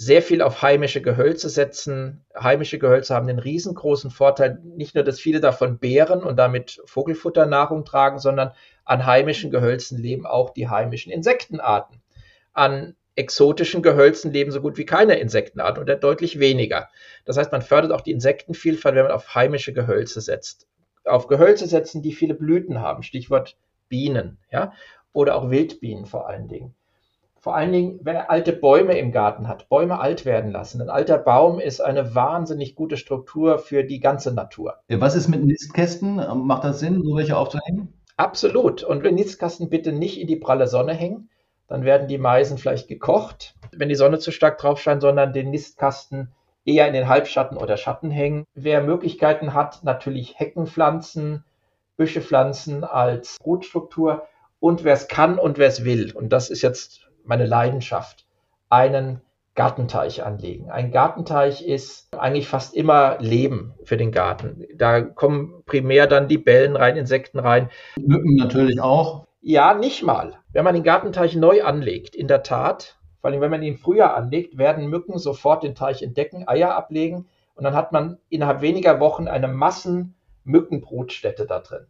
sehr 0.00 0.22
viel 0.22 0.42
auf 0.42 0.62
heimische 0.62 1.02
Gehölze 1.02 1.48
setzen. 1.48 2.24
Heimische 2.40 2.78
Gehölze 2.78 3.14
haben 3.14 3.26
den 3.26 3.40
riesengroßen 3.40 4.12
Vorteil, 4.12 4.60
nicht 4.62 4.94
nur, 4.94 5.02
dass 5.02 5.18
viele 5.18 5.40
davon 5.40 5.78
Beeren 5.78 6.22
und 6.22 6.36
damit 6.36 6.80
Vogelfutternahrung 6.84 7.84
tragen, 7.84 8.20
sondern 8.20 8.52
an 8.84 9.04
heimischen 9.06 9.50
Gehölzen 9.50 9.98
leben 9.98 10.24
auch 10.24 10.50
die 10.50 10.68
heimischen 10.68 11.10
Insektenarten. 11.10 12.00
An 12.52 12.94
exotischen 13.16 13.82
Gehölzen 13.82 14.32
leben 14.32 14.52
so 14.52 14.60
gut 14.60 14.78
wie 14.78 14.86
keine 14.86 15.18
Insektenarten 15.18 15.82
oder 15.82 15.96
deutlich 15.96 16.38
weniger. 16.38 16.88
Das 17.24 17.36
heißt, 17.36 17.50
man 17.50 17.62
fördert 17.62 17.90
auch 17.90 18.00
die 18.00 18.12
Insektenvielfalt, 18.12 18.94
wenn 18.94 19.02
man 19.02 19.12
auf 19.12 19.34
heimische 19.34 19.72
Gehölze 19.72 20.20
setzt. 20.20 20.68
Auf 21.04 21.26
Gehölze 21.26 21.66
setzen, 21.66 22.02
die 22.02 22.12
viele 22.12 22.34
Blüten 22.34 22.80
haben, 22.80 23.02
Stichwort 23.02 23.56
Bienen, 23.88 24.38
ja, 24.52 24.72
oder 25.12 25.34
auch 25.34 25.50
Wildbienen 25.50 26.06
vor 26.06 26.28
allen 26.28 26.46
Dingen. 26.46 26.76
Vor 27.48 27.56
allen 27.56 27.72
Dingen, 27.72 28.00
wenn 28.02 28.14
er 28.14 28.30
alte 28.30 28.52
Bäume 28.52 28.98
im 28.98 29.10
Garten 29.10 29.48
hat, 29.48 29.70
Bäume 29.70 30.00
alt 30.00 30.26
werden 30.26 30.52
lassen. 30.52 30.82
Ein 30.82 30.90
alter 30.90 31.16
Baum 31.16 31.60
ist 31.60 31.80
eine 31.80 32.14
wahnsinnig 32.14 32.74
gute 32.74 32.98
Struktur 32.98 33.58
für 33.58 33.84
die 33.84 34.00
ganze 34.00 34.34
Natur. 34.34 34.74
Was 34.90 35.14
ist 35.14 35.28
mit 35.28 35.42
Nistkästen? 35.42 36.16
Macht 36.44 36.64
das 36.64 36.78
Sinn, 36.78 37.02
so 37.02 37.16
welche 37.16 37.38
aufzuhängen? 37.38 37.94
Absolut. 38.18 38.82
Und 38.82 39.02
wenn 39.02 39.14
Nistkasten 39.14 39.70
bitte 39.70 39.92
nicht 39.92 40.20
in 40.20 40.26
die 40.26 40.36
pralle 40.36 40.66
Sonne 40.66 40.92
hängen, 40.92 41.30
dann 41.68 41.84
werden 41.84 42.06
die 42.06 42.18
Meisen 42.18 42.58
vielleicht 42.58 42.86
gekocht, 42.86 43.54
wenn 43.74 43.88
die 43.88 43.94
Sonne 43.94 44.18
zu 44.18 44.30
stark 44.30 44.58
drauf 44.58 44.78
scheint, 44.78 45.00
sondern 45.00 45.32
den 45.32 45.48
Nistkasten 45.48 46.34
eher 46.66 46.86
in 46.86 46.92
den 46.92 47.08
Halbschatten 47.08 47.56
oder 47.56 47.78
Schatten 47.78 48.10
hängen. 48.10 48.44
Wer 48.52 48.82
Möglichkeiten 48.82 49.54
hat, 49.54 49.84
natürlich 49.84 50.38
Hecken 50.38 50.66
pflanzen, 50.66 51.44
Büsche 51.96 52.20
pflanzen 52.20 52.84
als 52.84 53.38
Brutstruktur 53.42 54.24
und 54.60 54.84
wer 54.84 54.92
es 54.92 55.08
kann 55.08 55.38
und 55.38 55.56
wer 55.56 55.68
es 55.68 55.86
will. 55.86 56.12
Und 56.14 56.28
das 56.28 56.50
ist 56.50 56.60
jetzt 56.60 57.07
meine 57.28 57.46
Leidenschaft, 57.46 58.26
einen 58.70 59.20
Gartenteich 59.54 60.24
anlegen. 60.24 60.70
Ein 60.70 60.92
Gartenteich 60.92 61.66
ist 61.66 62.14
eigentlich 62.16 62.48
fast 62.48 62.74
immer 62.74 63.18
Leben 63.18 63.74
für 63.82 63.96
den 63.96 64.12
Garten. 64.12 64.66
Da 64.74 65.00
kommen 65.00 65.62
primär 65.66 66.06
dann 66.06 66.28
die 66.28 66.38
Bellen 66.38 66.76
rein, 66.76 66.96
Insekten 66.96 67.38
rein. 67.38 67.68
Mücken 67.96 68.36
natürlich 68.36 68.80
auch. 68.80 69.26
Ja, 69.40 69.74
nicht 69.74 70.02
mal. 70.02 70.38
Wenn 70.52 70.64
man 70.64 70.74
den 70.74 70.84
Gartenteich 70.84 71.34
neu 71.36 71.62
anlegt, 71.64 72.14
in 72.14 72.28
der 72.28 72.42
Tat, 72.42 72.96
vor 73.20 73.30
allem 73.30 73.40
wenn 73.40 73.50
man 73.50 73.62
ihn 73.62 73.78
früher 73.78 74.14
anlegt, 74.14 74.58
werden 74.58 74.86
Mücken 74.86 75.18
sofort 75.18 75.64
den 75.64 75.74
Teich 75.74 76.02
entdecken, 76.02 76.46
Eier 76.46 76.76
ablegen 76.76 77.26
und 77.54 77.64
dann 77.64 77.74
hat 77.74 77.92
man 77.92 78.18
innerhalb 78.28 78.62
weniger 78.62 79.00
Wochen 79.00 79.28
eine 79.28 79.48
Massen 79.48 80.14
Mückenbrutstätte 80.44 81.46
da 81.46 81.58
drin. 81.58 81.86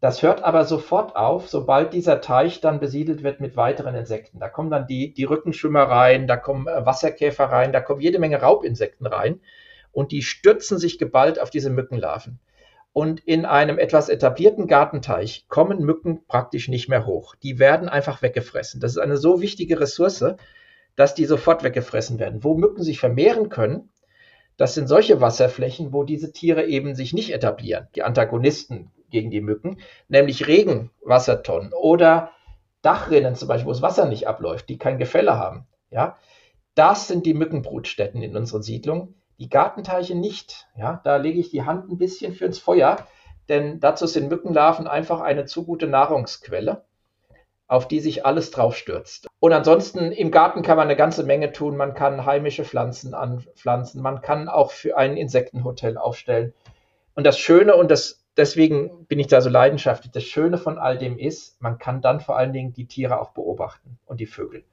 Das 0.00 0.22
hört 0.22 0.44
aber 0.44 0.64
sofort 0.64 1.16
auf, 1.16 1.48
sobald 1.48 1.92
dieser 1.92 2.20
Teich 2.20 2.60
dann 2.60 2.78
besiedelt 2.78 3.24
wird 3.24 3.40
mit 3.40 3.56
weiteren 3.56 3.96
Insekten. 3.96 4.38
Da 4.38 4.48
kommen 4.48 4.70
dann 4.70 4.86
die, 4.86 5.12
die 5.12 5.24
Rückenschwimmer 5.24 5.82
rein, 5.82 6.28
da 6.28 6.36
kommen 6.36 6.68
äh, 6.68 6.86
Wasserkäfer 6.86 7.46
rein, 7.46 7.72
da 7.72 7.80
kommen 7.80 8.00
jede 8.00 8.20
Menge 8.20 8.40
Raubinsekten 8.40 9.06
rein 9.06 9.40
und 9.90 10.12
die 10.12 10.22
stürzen 10.22 10.78
sich 10.78 10.98
geballt 10.98 11.40
auf 11.40 11.50
diese 11.50 11.70
Mückenlarven. 11.70 12.38
Und 12.92 13.20
in 13.20 13.44
einem 13.44 13.78
etwas 13.78 14.08
etablierten 14.08 14.66
Gartenteich 14.68 15.46
kommen 15.48 15.80
Mücken 15.80 16.24
praktisch 16.26 16.68
nicht 16.68 16.88
mehr 16.88 17.04
hoch. 17.04 17.34
Die 17.36 17.58
werden 17.58 17.88
einfach 17.88 18.22
weggefressen. 18.22 18.80
Das 18.80 18.92
ist 18.92 18.98
eine 18.98 19.16
so 19.16 19.40
wichtige 19.40 19.80
Ressource, 19.80 20.36
dass 20.96 21.14
die 21.14 21.24
sofort 21.24 21.64
weggefressen 21.64 22.18
werden. 22.18 22.42
Wo 22.44 22.54
Mücken 22.54 22.82
sich 22.82 22.98
vermehren 22.98 23.48
können, 23.48 23.90
das 24.56 24.74
sind 24.74 24.88
solche 24.88 25.20
Wasserflächen, 25.20 25.92
wo 25.92 26.02
diese 26.02 26.32
Tiere 26.32 26.66
eben 26.66 26.94
sich 26.94 27.12
nicht 27.12 27.32
etablieren. 27.32 27.88
Die 27.94 28.02
Antagonisten 28.02 28.90
gegen 29.10 29.30
die 29.30 29.40
Mücken, 29.40 29.78
nämlich 30.08 30.46
Regenwassertonnen 30.46 31.72
oder 31.72 32.30
Dachrinnen 32.82 33.34
zum 33.34 33.48
Beispiel, 33.48 33.66
wo 33.66 33.72
das 33.72 33.82
Wasser 33.82 34.06
nicht 34.06 34.28
abläuft, 34.28 34.68
die 34.68 34.78
kein 34.78 34.98
Gefälle 34.98 35.38
haben. 35.38 35.66
Ja, 35.90 36.16
das 36.74 37.08
sind 37.08 37.26
die 37.26 37.34
Mückenbrutstätten 37.34 38.22
in 38.22 38.36
unseren 38.36 38.62
Siedlungen. 38.62 39.14
Die 39.38 39.48
Gartenteiche 39.48 40.14
nicht. 40.14 40.68
Ja, 40.76 41.00
da 41.04 41.16
lege 41.16 41.40
ich 41.40 41.50
die 41.50 41.64
Hand 41.64 41.90
ein 41.90 41.98
bisschen 41.98 42.34
für 42.34 42.44
ins 42.44 42.58
Feuer, 42.58 42.98
denn 43.48 43.80
dazu 43.80 44.06
sind 44.06 44.28
Mückenlarven 44.28 44.86
einfach 44.86 45.20
eine 45.20 45.44
zu 45.44 45.64
gute 45.64 45.86
Nahrungsquelle, 45.86 46.84
auf 47.66 47.88
die 47.88 48.00
sich 48.00 48.26
alles 48.26 48.50
drauf 48.50 48.76
stürzt. 48.76 49.26
Und 49.40 49.52
ansonsten 49.52 50.12
im 50.12 50.30
Garten 50.30 50.62
kann 50.62 50.76
man 50.76 50.86
eine 50.86 50.96
ganze 50.96 51.22
Menge 51.24 51.52
tun. 51.52 51.76
Man 51.76 51.94
kann 51.94 52.26
heimische 52.26 52.64
Pflanzen 52.64 53.14
anpflanzen. 53.14 54.02
Man 54.02 54.20
kann 54.20 54.48
auch 54.48 54.70
für 54.70 54.96
ein 54.96 55.16
Insektenhotel 55.16 55.96
aufstellen. 55.96 56.52
Und 57.14 57.24
das 57.24 57.38
Schöne 57.38 57.74
und 57.74 57.90
das 57.90 58.17
deswegen 58.38 59.06
bin 59.06 59.18
ich 59.18 59.26
da 59.26 59.40
so 59.40 59.50
leidenschaftlich. 59.50 60.12
Das 60.12 60.24
Schöne 60.24 60.56
von 60.56 60.78
all 60.78 60.96
dem 60.96 61.18
ist, 61.18 61.60
man 61.60 61.78
kann 61.78 62.00
dann 62.00 62.20
vor 62.20 62.36
allen 62.36 62.52
Dingen 62.52 62.72
die 62.72 62.86
Tiere 62.86 63.20
auch 63.20 63.30
beobachten 63.30 63.98
und 64.06 64.20
die 64.20 64.26
Vögel. 64.26 64.64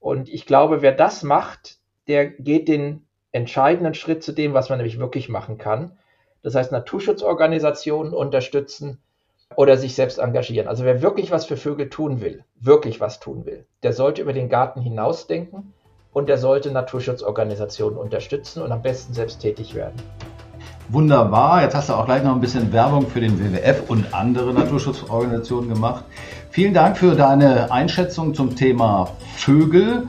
Und 0.00 0.28
ich 0.28 0.44
glaube, 0.44 0.82
wer 0.82 0.92
das 0.92 1.22
macht, 1.22 1.78
der 2.08 2.26
geht 2.26 2.68
den 2.68 3.06
entscheidenden 3.32 3.94
Schritt 3.94 4.22
zu 4.22 4.32
dem, 4.32 4.52
was 4.52 4.68
man 4.68 4.78
nämlich 4.78 4.98
wirklich 4.98 5.28
machen 5.28 5.56
kann. 5.56 5.98
Das 6.42 6.54
heißt, 6.54 6.72
Naturschutzorganisationen 6.72 8.12
unterstützen, 8.12 9.00
oder 9.56 9.76
sich 9.76 9.94
selbst 9.94 10.18
engagieren. 10.18 10.68
Also 10.68 10.84
wer 10.84 11.02
wirklich 11.02 11.30
was 11.30 11.46
für 11.46 11.56
Vögel 11.56 11.88
tun 11.88 12.20
will, 12.20 12.44
wirklich 12.60 13.00
was 13.00 13.20
tun 13.20 13.46
will, 13.46 13.66
der 13.82 13.92
sollte 13.92 14.22
über 14.22 14.32
den 14.32 14.48
Garten 14.48 14.80
hinausdenken 14.80 15.72
und 16.12 16.28
der 16.28 16.38
sollte 16.38 16.70
Naturschutzorganisationen 16.70 17.98
unterstützen 17.98 18.62
und 18.62 18.72
am 18.72 18.82
besten 18.82 19.14
selbst 19.14 19.40
tätig 19.40 19.74
werden. 19.74 19.96
Wunderbar. 20.88 21.62
Jetzt 21.62 21.74
hast 21.74 21.88
du 21.88 21.94
auch 21.94 22.04
gleich 22.04 22.22
noch 22.22 22.34
ein 22.34 22.40
bisschen 22.40 22.72
Werbung 22.72 23.06
für 23.06 23.20
den 23.20 23.38
WWF 23.38 23.88
und 23.88 24.12
andere 24.12 24.52
Naturschutzorganisationen 24.52 25.72
gemacht. 25.72 26.04
Vielen 26.50 26.74
Dank 26.74 26.98
für 26.98 27.14
deine 27.14 27.72
Einschätzung 27.72 28.34
zum 28.34 28.54
Thema 28.54 29.08
Vögel. 29.36 30.06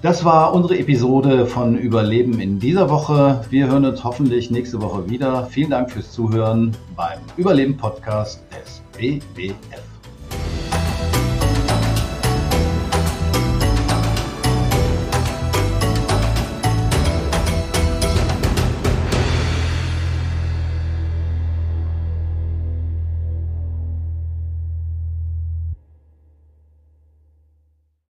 Das 0.00 0.24
war 0.24 0.54
unsere 0.54 0.78
Episode 0.78 1.46
von 1.46 1.76
Überleben 1.76 2.38
in 2.38 2.60
dieser 2.60 2.88
Woche. 2.88 3.44
Wir 3.50 3.66
hören 3.66 3.84
uns 3.84 4.04
hoffentlich 4.04 4.50
nächste 4.50 4.80
Woche 4.80 5.10
wieder. 5.10 5.46
Vielen 5.46 5.70
Dank 5.70 5.90
fürs 5.90 6.12
Zuhören 6.12 6.76
beim 6.94 7.18
Überleben 7.36 7.76
Podcast 7.76 8.40
des 8.52 8.80
WWF. 8.96 9.87